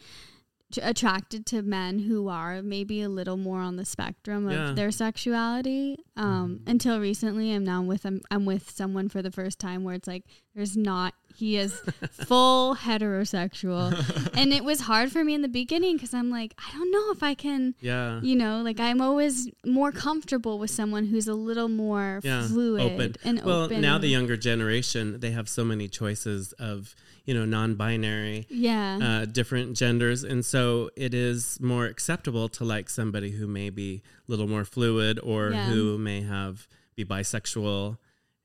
[0.81, 4.71] attracted to men who are maybe a little more on the spectrum of Yeah.
[4.73, 5.97] their sexuality.
[6.15, 9.95] Um, Until recently, I'm now with I'm, I'm with someone for the first time where
[9.95, 10.25] it's like
[10.55, 11.73] there's not he is
[12.11, 12.75] full
[13.29, 13.91] heterosexual,
[14.37, 17.11] and it was hard for me in the beginning because I'm like I don't know
[17.11, 21.33] if I can yeah you know, like I'm always more comfortable with someone who's a
[21.33, 23.75] little more yeah fluid open and well open.
[23.75, 28.99] Well, now the younger generation they have so many choices of you know non-binary yeah,
[29.01, 34.03] uh, different genders, and so it is more acceptable to like somebody who may be
[34.27, 35.65] a little more fluid or Yeah.
[35.65, 37.97] who may have be bisexual.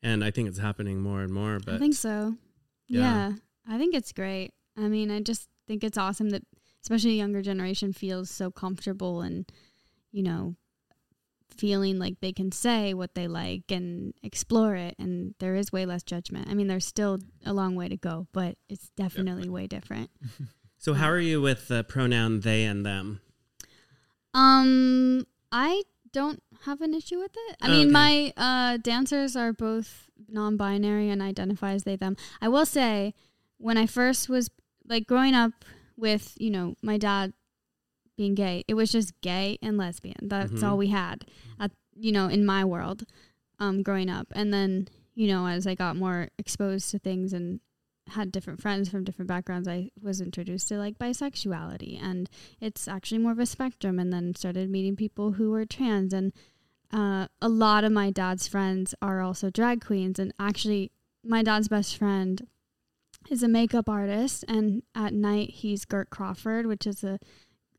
[0.02, 1.58] And I think it's happening more and more.
[1.58, 2.36] But I think so.
[2.88, 3.00] yeah.
[3.00, 3.32] Yeah.
[3.68, 4.52] I think it's great.
[4.76, 6.42] I mean, I just think it's awesome that
[6.82, 9.50] especially a younger generation feels so comfortable and
[10.12, 10.56] you know
[11.54, 15.84] feeling like they can say what they like and explore it and there is way
[15.84, 16.48] less judgment.
[16.48, 20.10] I mean, there's still a long way to go, but it's definitely way different.
[20.82, 23.20] So how are you with the pronoun they and them?
[24.32, 27.56] Um, I don't have an issue with it.
[27.60, 32.16] I Oh, mean, my uh, dancers are both non-binary and identify as they them.
[32.40, 33.14] I will say,
[33.58, 34.50] when I first was
[34.86, 35.52] like growing up
[35.96, 37.32] with you know my dad
[38.16, 40.28] being gay, it was just gay and lesbian.
[40.28, 40.62] That's Mhm.
[40.68, 41.24] all we had,
[41.58, 43.04] at, you know, in my world,
[43.58, 44.26] um, growing up.
[44.32, 47.60] And then you know, as I got more exposed to things and
[48.10, 52.00] had different friends from different backgrounds, I was introduced to like bisexuality.
[52.02, 52.28] And
[52.60, 56.12] it's actually more of a spectrum and then started meeting people who were trans.
[56.12, 56.32] And
[56.92, 60.18] uh, a lot of my dad's friends are also drag queens.
[60.18, 60.92] And actually
[61.24, 62.46] my dad's best friend
[63.30, 64.44] is a makeup artist.
[64.48, 67.18] And at night he's Gert Crawford which is a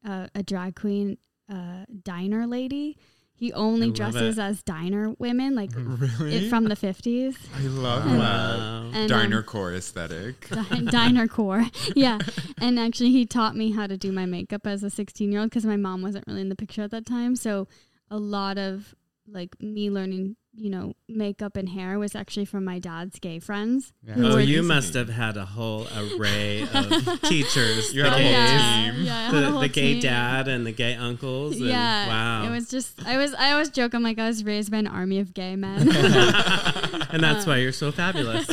[0.04, 1.18] a, drag queen
[1.50, 2.98] uh, diner lady
[3.42, 4.42] he only dresses it.
[4.42, 6.48] as diner women like really?
[6.48, 8.98] from the 50s I love And- that.
[9.00, 10.48] and, diner um, core aesthetic.
[10.70, 11.66] Di- diner core.
[11.96, 12.20] Yeah.
[12.62, 15.50] And actually he taught me how to do my makeup as a 16 year old
[15.50, 17.36] because my mom wasn't really in the picture at that time.
[17.36, 17.68] So
[18.12, 18.94] a lot of
[19.28, 23.94] like me learning, you know, makeup and hair was actually from my dad's gay friends.
[24.04, 24.16] Yeah.
[24.18, 27.94] Oh, you must have had a whole array of teachers.
[27.94, 29.04] You the had a whole yeah, team.
[29.04, 30.02] yeah, I had a The, whole the gay team.
[30.02, 31.56] dad and the gay uncles.
[31.56, 32.46] And, Yeah, Wow.
[32.48, 34.88] It was just I was I always joke I'm like I was raised by an
[34.88, 35.88] army of gay men.
[37.12, 38.48] and that's why you're so fabulous.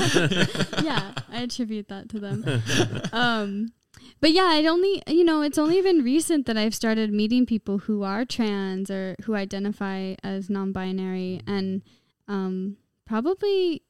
[0.83, 2.45] yeah, I attribute that to them.
[3.13, 3.73] Um,
[4.21, 7.79] but yeah, I'd only, you know, it's only been recent that I've started meeting people
[7.79, 11.83] who are trans or who identify as non-binary, and
[12.29, 13.83] um, probably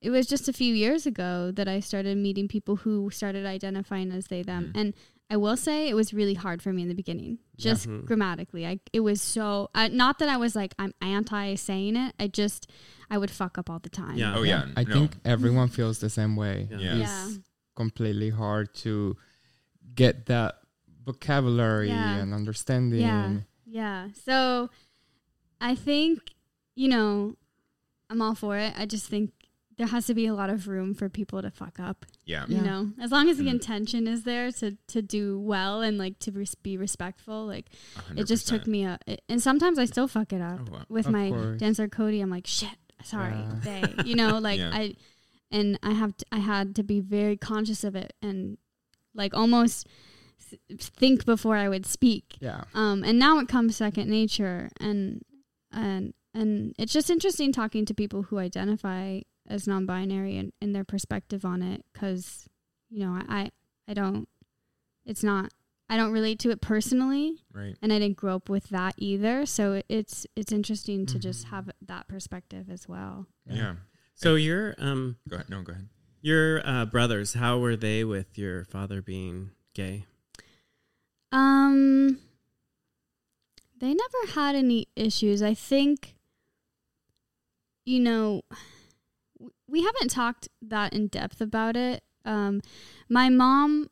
[0.00, 4.10] it was just a few years ago that I started meeting people who started identifying
[4.12, 4.80] as they them, Mhm.
[4.80, 4.94] and
[5.30, 8.04] I will say it was really hard for me in the beginning, just Mhm.
[8.04, 8.66] grammatically.
[8.66, 12.14] I it was so uh, not that I was like I'm anti saying it.
[12.20, 12.70] I just
[13.08, 14.16] I would fuck up all the time.
[14.18, 14.36] Yeah.
[14.36, 14.92] Oh yeah, I no.
[14.92, 16.68] think everyone feels the same way.
[16.70, 16.78] Yeah.
[16.78, 16.94] Yeah.
[16.96, 17.26] Yeah.
[17.28, 17.38] It's
[17.74, 19.16] completely hard to
[19.94, 20.56] get that
[21.04, 22.16] vocabulary Yeah.
[22.16, 23.00] and understanding.
[23.00, 23.36] Yeah.
[23.66, 24.08] Yeah.
[24.24, 24.70] So
[25.60, 26.20] I think,
[26.74, 27.36] you know,
[28.10, 28.72] I'm all for it.
[28.76, 29.32] I just think
[29.76, 32.44] there has to be a lot of room for people to fuck up, yeah.
[32.46, 32.62] you Yeah.
[32.62, 33.54] know, as long as the Mm.
[33.54, 37.44] intention is there to, to do well and like to res- be respectful.
[37.46, 37.66] Like
[38.16, 40.84] it just took me a, it, and sometimes I still fuck it up Oh, wow.
[40.88, 41.58] with my course.
[41.58, 42.20] dancer Cody.
[42.20, 43.54] I'm like, shit, sorry, Yeah.
[43.64, 44.70] they, you know, like Yeah.
[44.72, 44.94] I,
[45.50, 48.58] and I have, to, I had to be very conscious of it and
[49.14, 49.86] like almost
[50.80, 52.64] think before I would speak Yeah.
[52.74, 55.22] um, and now it comes second nature and
[55.72, 60.84] and and it's just interesting talking to people who identify as non-binary and, and their
[60.84, 62.48] perspective on it because
[62.90, 63.50] you know I, I
[63.88, 64.28] i don't
[65.04, 65.52] it's not
[65.88, 67.76] i don't relate to it personally right.
[67.82, 71.46] and i didn't grow up with that either so it, it's it's interesting to just
[71.46, 71.50] Mhm.
[71.50, 73.74] have that perspective as well Yeah.
[74.14, 75.50] so you're um Go ahead.
[75.50, 75.88] No, go ahead.
[76.24, 80.06] Your uh, brothers, how were they with your father being gay?
[81.30, 82.18] Um,
[83.78, 85.42] they never had any issues.
[85.42, 86.14] I think,
[87.84, 88.40] you know,
[89.68, 92.02] we haven't talked that in depth about it.
[92.24, 92.62] Um,
[93.10, 93.90] my mom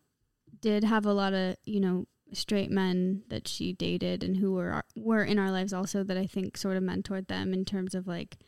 [0.59, 4.83] did have a lot of, you know, straight men that she dated and who were
[4.97, 8.07] were in our lives also that I think sort of mentored them in terms of
[8.07, 8.39] like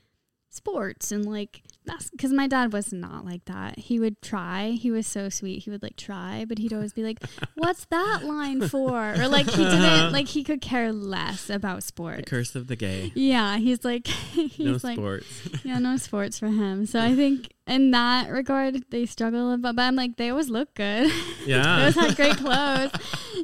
[0.54, 3.78] sports and like that's because my dad was not like that.
[3.78, 4.70] He would try.
[4.70, 5.64] He was so sweet.
[5.64, 7.18] He would like try, but he'd always be like,
[7.56, 11.82] "What's that line for?" Or like he didn't like he could care less about The
[11.82, 12.30] sports.
[12.30, 13.12] curse of the gay.
[13.14, 15.26] Yeah, he's like he's No like sports.
[15.62, 16.86] yeah, no sports for him.
[16.86, 20.48] So I think in that regard they struggle a bit, but I'm like they always
[20.50, 21.10] look good.
[21.46, 21.62] Yeah.
[21.62, 22.90] they always had great clothes,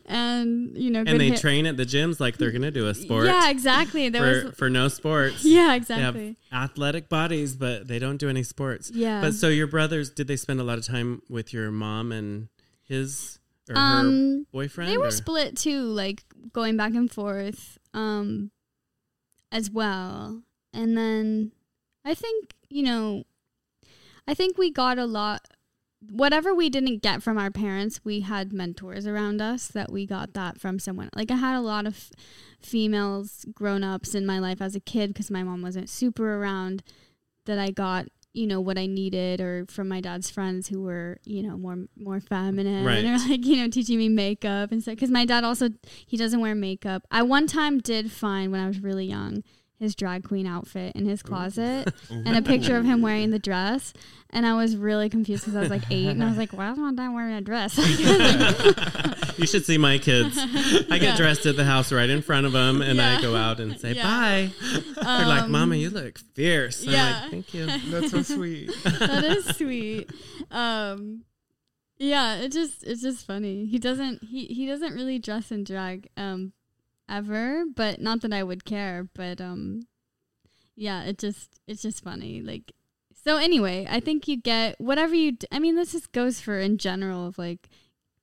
[0.07, 3.27] and you know, and they train at the gyms like they're gonna do a sport.
[3.27, 4.09] Yeah, exactly.
[4.09, 5.45] There for, was for no sports.
[5.45, 6.37] yeah, They exactly.
[6.51, 8.91] have athletic bodies, but they don't do any sports.
[8.95, 9.21] Yeah.
[9.21, 12.49] But so your brothers, did they spend a lot of time with your mom and
[12.83, 14.91] his or her Um, boyfriend?
[14.91, 18.51] They were or- split too, like going back and forth, um,
[19.53, 20.43] as well.
[20.73, 21.53] And then
[22.05, 23.25] I think, you know,
[24.31, 25.47] I think we got a lot
[26.09, 30.33] whatever we didn't get from our parents, we had mentors around us that we got
[30.33, 31.11] that from someone.
[31.15, 32.11] Like I had a lot of
[32.59, 36.83] females grown ups in my life as a kid because my mom wasn't super around
[37.47, 41.19] that I got you know what I needed or from my dad's friends who were
[41.25, 43.05] you know more more feminine Right.
[43.05, 45.71] or like you know teaching me makeup and stuff because my dad also
[46.07, 49.43] he doesn't wear makeup I one time did find when I was really young
[49.81, 53.93] his drag queen outfit in his closet and a picture of him wearing the dress
[54.33, 56.71] and I was really confused because I was like eight and I was like why
[56.71, 57.77] is my dad wearing a dress
[59.39, 60.37] you should see my kids.
[60.39, 61.17] I get Yeah.
[61.17, 63.95] dressed at the house right in front of them, and I go out and say
[63.95, 64.03] Yeah.
[64.03, 64.51] bye.
[64.97, 67.21] They're like, Um, "Mama, you look fierce." I'm yeah.
[67.23, 68.71] like, "Thank you." That's so sweet.
[68.85, 70.11] that is sweet.
[70.51, 71.23] Um,
[71.99, 73.67] yeah, it just it's just funny.
[73.67, 76.53] He doesn't he he doesn't really dress in drag um
[77.11, 79.09] ever, but not that I would care.
[79.15, 79.83] But um,
[80.77, 82.41] yeah, it just it's just funny.
[82.41, 82.73] Like
[83.25, 83.37] so.
[83.37, 85.33] Anyway, I think you get whatever you.
[85.33, 87.69] D- I mean, this just goes for in general of like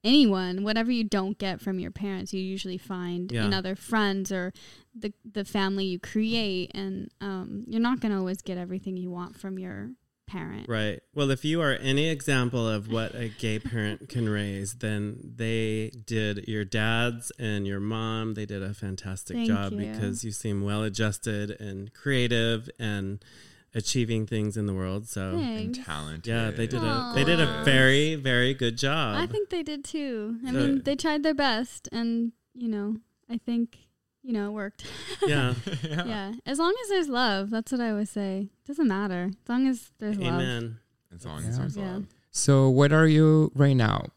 [0.03, 4.53] anyone whatever you don't get from your parents you usually find in other friends or
[4.95, 9.09] the the family you create and um you're not going to always get everything you
[9.09, 9.89] want from your
[10.27, 10.99] parent Right.
[11.15, 15.89] Well, if you are any example of what a gay parent can raise, then they
[16.05, 19.79] did your dad's and your mom, they did a fantastic Thank job you.
[19.79, 23.23] because you seem well adjusted and creative and
[23.73, 25.07] achieving things in the world.
[25.07, 26.27] So, and talented.
[26.27, 29.17] yeah, they did a they did a very very good job.
[29.17, 30.37] I think they did too.
[30.45, 32.97] I So- mean, they tried their best, and you know,
[33.29, 33.77] I think
[34.27, 34.83] you know it worked.
[35.25, 35.53] yeah.
[35.83, 36.33] yeah.
[36.45, 38.49] as long as there's love, that's what I always say.
[38.67, 40.33] Doesn't matter as long as there's love.
[40.41, 40.79] Amen.
[41.15, 41.93] As long as there's Yeah.
[41.93, 42.05] love.
[42.31, 44.07] So, what are you right now?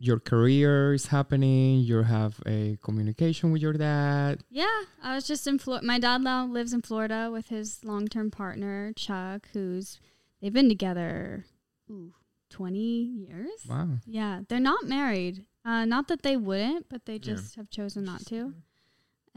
[0.00, 1.80] your career is happening.
[1.80, 4.44] You have a communication with your dad.
[4.48, 5.84] Yeah, I was just in Florida.
[5.84, 9.98] My dad now lives in Florida with his long-term partner Chuck, who's
[10.40, 11.46] they've been together
[11.90, 12.12] ooh,
[12.48, 13.50] twenty years.
[13.68, 13.88] Wow.
[14.06, 15.44] Yeah, they're not married.
[15.64, 17.34] Uh, not that they wouldn't, but they Yeah.
[17.34, 18.54] just have chosen not to.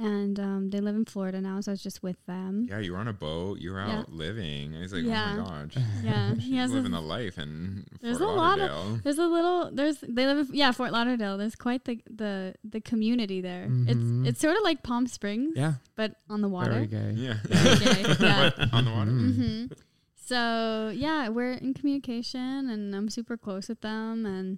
[0.03, 2.65] And um, they live in Florida now, so I was just with them.
[2.67, 3.59] Yeah, you were on a boat.
[3.59, 3.99] You were Yeah.
[3.99, 4.75] out living.
[4.75, 5.35] I was like, Yeah.
[5.37, 5.83] oh my gosh.
[6.03, 9.19] Yeah, he She's has a, living the life And There's Fort a lot of- there's
[9.19, 11.37] a little there's they live in, yeah Fort Lauderdale.
[11.37, 13.67] There's quite the the the community there.
[13.69, 13.89] Mhm.
[14.25, 15.73] It's it's sort of like Palm Springs, Yeah.
[15.95, 16.71] but on the water.
[16.71, 17.11] Very gay.
[17.15, 17.37] yeah.
[17.45, 18.49] Okay, yeah.
[18.73, 19.11] On the water.
[19.11, 19.35] Mhm.
[19.67, 19.73] hmm
[20.15, 24.25] So yeah, we're in communication, and I'm super close with them.
[24.25, 24.57] And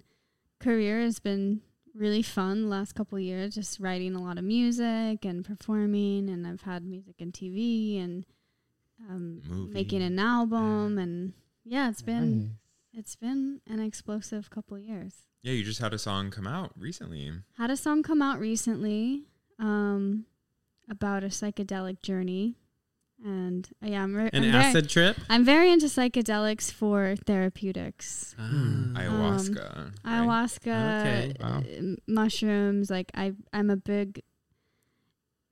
[0.60, 1.60] career has been
[1.94, 6.28] really fun the last couple of years, just writing a lot of music and performing.
[6.28, 8.26] And I've had music and TV and
[9.08, 11.32] um, making an album, and
[11.64, 12.48] yeah, it's been Nice.
[12.92, 15.14] it's been an explosive couple of years.
[15.42, 17.30] Yeah, you just had a song come out recently.
[17.58, 19.24] Had a song come out recently
[19.58, 20.24] um,
[20.88, 22.56] about a psychedelic journey.
[23.24, 25.16] And uh, yeah, I'm, re- An I'm very- acid trip.
[25.30, 28.34] I'm very into psychedelics for therapeutics.
[28.38, 28.50] Ah.
[28.94, 29.76] Ayahuasca.
[29.76, 29.92] right?
[30.04, 31.32] Ayahuasca, Okay.
[31.40, 31.58] Wow.
[31.58, 32.90] uh, mushrooms.
[32.90, 34.20] Like I, I'm a big.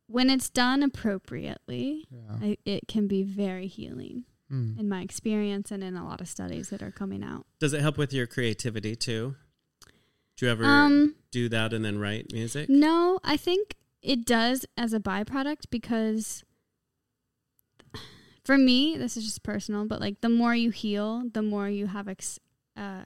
[0.06, 2.36] When it's done appropriately, Yeah.
[2.42, 4.78] I, it can be very healing Mm.
[4.78, 7.46] in my experience and in a lot of studies that are coming out.
[7.58, 9.34] Does it help with your creativity too?
[10.36, 12.68] Do you ever Um, do that and then write music?
[12.68, 16.44] no, I think it does as a byproduct because
[18.44, 21.86] for me, this is just personal, but like the more you heal, the more you
[21.86, 22.38] have ex-
[22.76, 23.02] uh,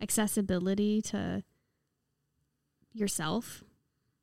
[0.00, 1.42] accessibility to
[2.92, 3.62] yourself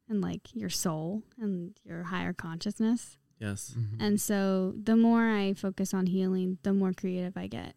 [0.09, 3.18] and like your soul and your higher consciousness.
[3.39, 3.76] Yes.
[3.78, 3.97] Mhm.
[3.99, 7.76] And so the more I focus on healing, the more creative I get.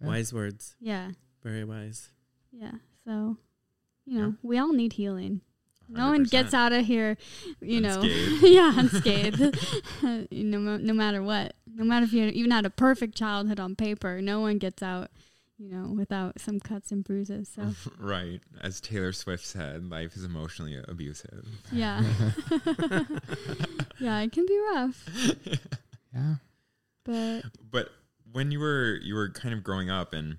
[0.00, 0.06] Yeah.
[0.06, 0.76] Wise words.
[0.80, 1.10] Yeah.
[1.42, 2.10] Very wise.
[2.52, 2.72] Yeah.
[3.04, 3.36] So,
[4.06, 5.40] you know, we all need healing.
[5.88, 7.16] No one gets out of here,
[7.60, 8.00] you know,
[8.42, 9.40] yeah, unscathed.
[10.30, 13.74] no, ma- no matter what, no matter if you even had a perfect childhood on
[13.74, 15.10] paper, no one gets out,
[15.58, 17.48] you know, without some cuts and bruises.
[17.54, 18.40] So, Right.
[18.60, 21.46] As Taylor Swift said, life is emotionally abusive.
[21.72, 22.02] yeah,
[23.98, 25.04] yeah, it can be rough,
[26.14, 26.34] Yeah.
[27.04, 27.88] but But
[28.32, 30.38] when you were you were kind of growing up and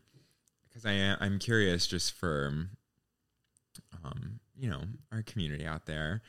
[0.70, 2.68] because I am- I'm curious just for
[4.04, 4.82] um you know
[5.12, 6.22] our community out there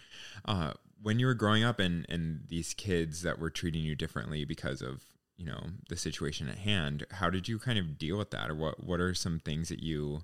[0.46, 0.72] uh
[1.02, 4.80] when you were growing up and and these kids that were treating you differently because
[4.82, 5.02] of
[5.36, 8.54] you know the situation at hand how did you kind of deal with that or
[8.54, 10.20] what what are some things that you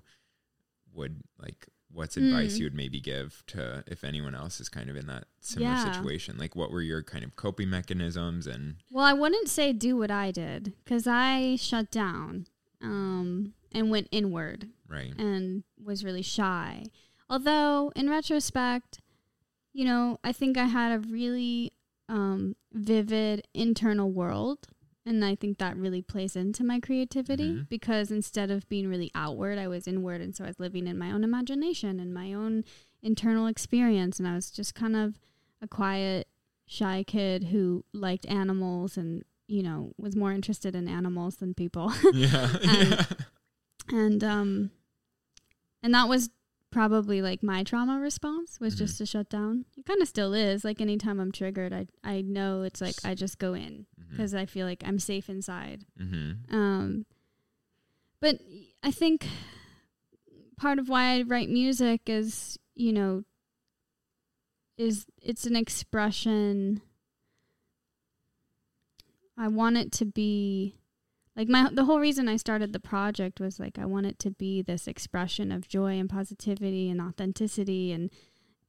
[0.93, 2.59] would like what's advice Mm.
[2.59, 5.83] you would maybe give to if anyone else is kind of in that similar Yeah.
[5.83, 9.97] situation like what were your kind of coping mechanisms and Well, I wouldn't say do
[9.97, 12.45] what I did because I shut down
[12.81, 16.85] um, and went inward right and was really shy.
[17.29, 18.99] Although, in retrospect,
[19.73, 21.73] you know, I think I had a really
[22.07, 24.59] um, vivid internal world.
[25.05, 27.69] And I think that really plays into my creativity Mhm.
[27.69, 30.21] because instead of being really outward, I was inward.
[30.21, 32.63] And so I was living in my own imagination and my own
[33.01, 34.19] internal experience.
[34.19, 35.19] And I was just kind of
[35.61, 36.27] a quiet,
[36.67, 41.91] shy kid who liked animals and, you know, was more interested in animals than people.
[42.13, 43.03] yeah And- yeah
[43.91, 44.71] and um
[45.81, 46.29] and that was
[46.71, 48.77] probably like my trauma response was Mhm.
[48.79, 52.21] just to shut down it kind of still is like anytime i'm triggered i i
[52.21, 54.11] know it's like i just go in Mm-hmm.
[54.11, 56.55] because i feel like i'm safe inside Mm-hmm.
[56.55, 57.05] um
[58.21, 58.39] but
[58.83, 59.27] i think
[60.57, 63.23] part of why i write music is you know
[64.77, 66.81] is it's an expression
[69.37, 70.75] i want it to be
[71.39, 74.29] like my the whole reason i started the project was like i want it to
[74.29, 78.11] be this expression of joy and positivity and authenticity and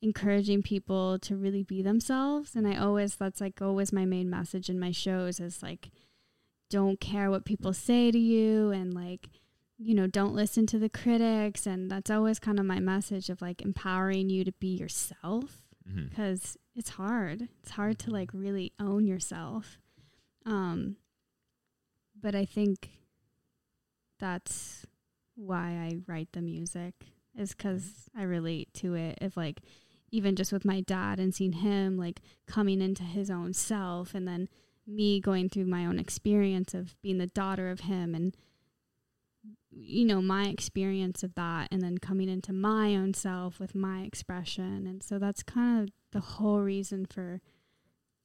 [0.02, 2.54] encouraging people to really be themselves.
[2.56, 5.90] And i always that's like always my main message in my shows is like
[6.70, 9.28] don't care what people say to you and like
[9.76, 11.66] you know don't listen to the critics.
[11.66, 16.08] And that's always kind of my message of like empowering you to be yourself Mm-hmm.
[16.08, 17.48] because it's hard.
[17.62, 19.78] It's hard to like really own yourself.
[20.46, 20.96] Um
[22.20, 22.90] but i think
[24.18, 24.84] that's
[25.36, 26.94] why i write the music
[27.36, 28.20] is because mm-hmm.
[28.20, 29.18] i relate to it.
[29.20, 29.60] If like
[30.10, 34.26] even just with my dad and seeing him like coming into his own self and
[34.26, 34.48] then
[34.86, 38.36] me going through my own experience of being the daughter of him and
[39.70, 44.00] you know my experience of that and then coming into my own self with my
[44.00, 44.86] expression.
[44.86, 47.40] And so that's kind of the whole reason for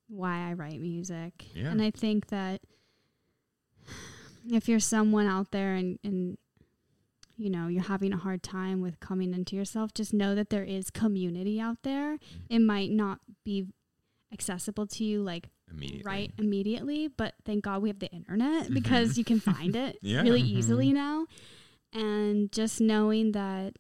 [0.08, 1.46] why I write music.
[1.54, 1.70] Yeah.
[1.70, 2.62] and I think that
[4.52, 6.38] if you're someone out there and, and
[7.38, 10.64] you know you're having a hard time with coming into yourself just know that there
[10.64, 12.18] is community out there
[12.50, 13.68] it might not be
[14.32, 16.04] accessible to you like Immediately.
[16.06, 20.22] right immediately but thank god we have the internet because you can find it Yeah.
[20.22, 20.48] really Mhm.
[20.58, 21.26] easily now
[21.92, 23.78] and just knowing that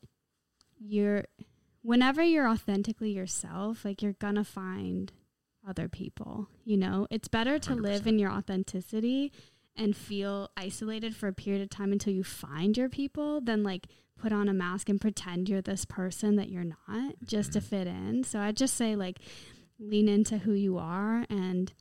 [0.80, 1.26] you're
[1.82, 5.11] whenever you're authentically yourself like you're gonna find
[5.68, 8.07] other people you know it's better to live 100%.
[8.07, 9.32] in your authenticity
[9.78, 13.88] and feel isolated for a period of time until you find your people than like
[14.17, 17.63] put on a mask and pretend you're this person that you're not just to Mhm.
[17.63, 19.19] fit in so i just say like
[19.78, 21.73] lean into who you are and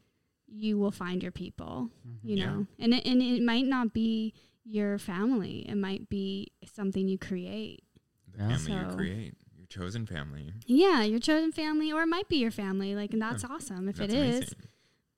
[0.49, 1.91] you will find your people
[2.23, 2.47] you Yeah.
[2.47, 4.35] know and it, and it might not be
[4.65, 7.85] your family it might be something you create
[8.33, 8.57] The Yeah.
[8.57, 10.53] family you create, your chosen family.
[10.67, 13.97] yeah your chosen family or it might be your family like and that's awesome if
[13.97, 14.59] That's it is amazing.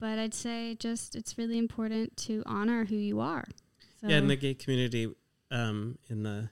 [0.00, 3.44] But i'd say just it's really important to honor who you are
[4.00, 5.08] so Yeah, in the gay community,
[5.50, 6.50] um, in the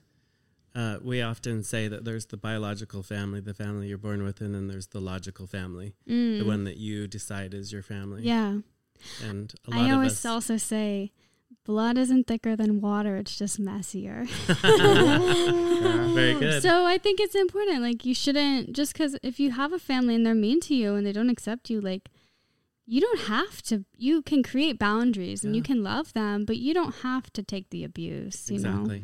[0.73, 4.53] uh, we often say that there's the biological family, the family you're born with, and
[4.53, 6.39] then there's the logical family, Mm.
[6.39, 8.23] the one that you decide is your family.
[8.23, 8.57] yeah
[9.23, 10.25] and a lot i of always us.
[10.25, 11.11] also say
[11.65, 14.25] blood isn't thicker than water it's just messier
[16.13, 16.61] Very good.
[16.61, 17.81] So I think it's important.
[17.81, 20.95] Like you shouldn't just because if you have a family and they're mean to you
[20.95, 22.09] and they don't accept you, like
[22.85, 23.85] you don't have to.
[23.97, 27.69] You can create boundaries and you can love them, but you don't have to take
[27.69, 28.49] the abuse.
[28.49, 28.81] You know.
[28.81, 29.03] exactly.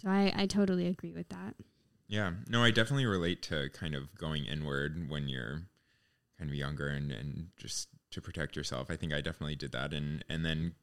[0.00, 1.54] So I I totally agree with that.
[2.08, 2.32] Yeah.
[2.48, 5.62] No, I definitely relate to kind of going inward when you're
[6.38, 8.90] kind of younger and, and just to protect yourself.
[8.90, 10.74] I think I definitely did that and and then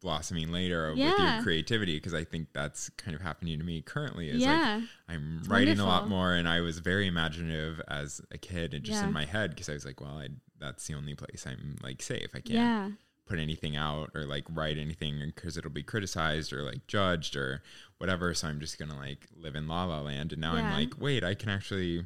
[0.00, 4.28] blossoming later with your creativity because I think that's kind of happening to me currently
[4.28, 4.80] is like yeah.
[5.08, 8.84] I'm It's writing a lot more and I was very imaginative as a kid and
[8.84, 9.06] just Yeah.
[9.08, 10.28] in my head because I was like, well, I,
[10.64, 12.30] that's the only place I'm like safe.
[12.34, 12.90] I can't Yeah.
[13.26, 17.62] put anything out or like write anything because it'll be criticized or like judged or
[17.98, 18.34] whatever.
[18.34, 20.32] So I'm just gonna like live in la la land.
[20.32, 22.04] And now I'm like, wait, I can actually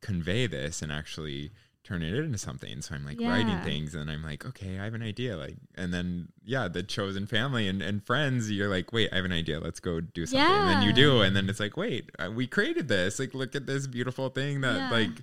[0.00, 1.52] convey this and actually
[1.84, 2.80] turn it into something.
[2.80, 5.36] So I'm like writing things and I'm like, okay, I have an idea.
[5.36, 9.24] Like, and then yeah, the chosen family and, and friends, you're like, wait, I have
[9.24, 9.58] an idea.
[9.58, 10.48] Let's go do something.
[10.48, 11.22] And then you do.
[11.22, 13.18] And then it's like, wait, uh, we created this.
[13.18, 14.90] Like, look at this beautiful thing that Yeah.
[14.90, 15.22] like,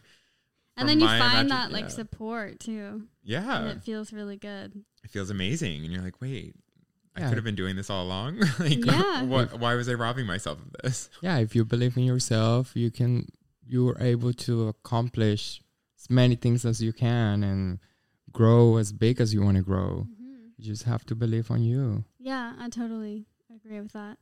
[0.79, 1.89] And then you find imagine- that like yeah.
[1.89, 4.83] support too, yeah, and it feels really good.
[5.03, 6.55] it feels amazing and you're like wait
[7.15, 9.23] i could have been doing this all along like Yeah.
[9.33, 12.89] what, why was i robbing myself of this yeah if you believe in yourself you
[12.91, 13.27] can
[13.65, 15.61] you're able to accomplish
[15.99, 17.79] as many things as you can and
[18.31, 20.51] grow as big as you want to grow Mhm.
[20.57, 23.25] you just have to believe on you Yeah, I totally
[23.57, 24.17] agree with that.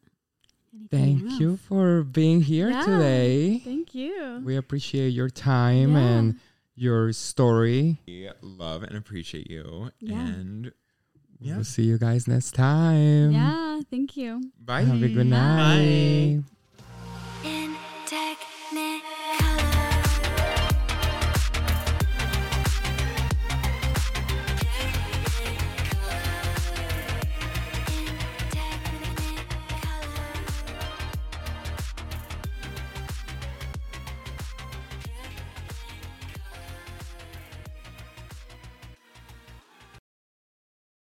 [0.80, 1.40] Anything thank else?
[1.40, 2.86] you for being here Yeah.
[2.86, 4.42] today Thank you.
[4.46, 6.00] we appreciate your time Yeah.
[6.00, 6.40] and
[6.76, 10.28] your story we love and appreciate you Yeah.
[10.28, 10.72] and
[11.40, 14.52] yeah we'll see you guys next time yeah, thank you.
[14.64, 15.38] bye have a good Bye.
[15.38, 16.44] night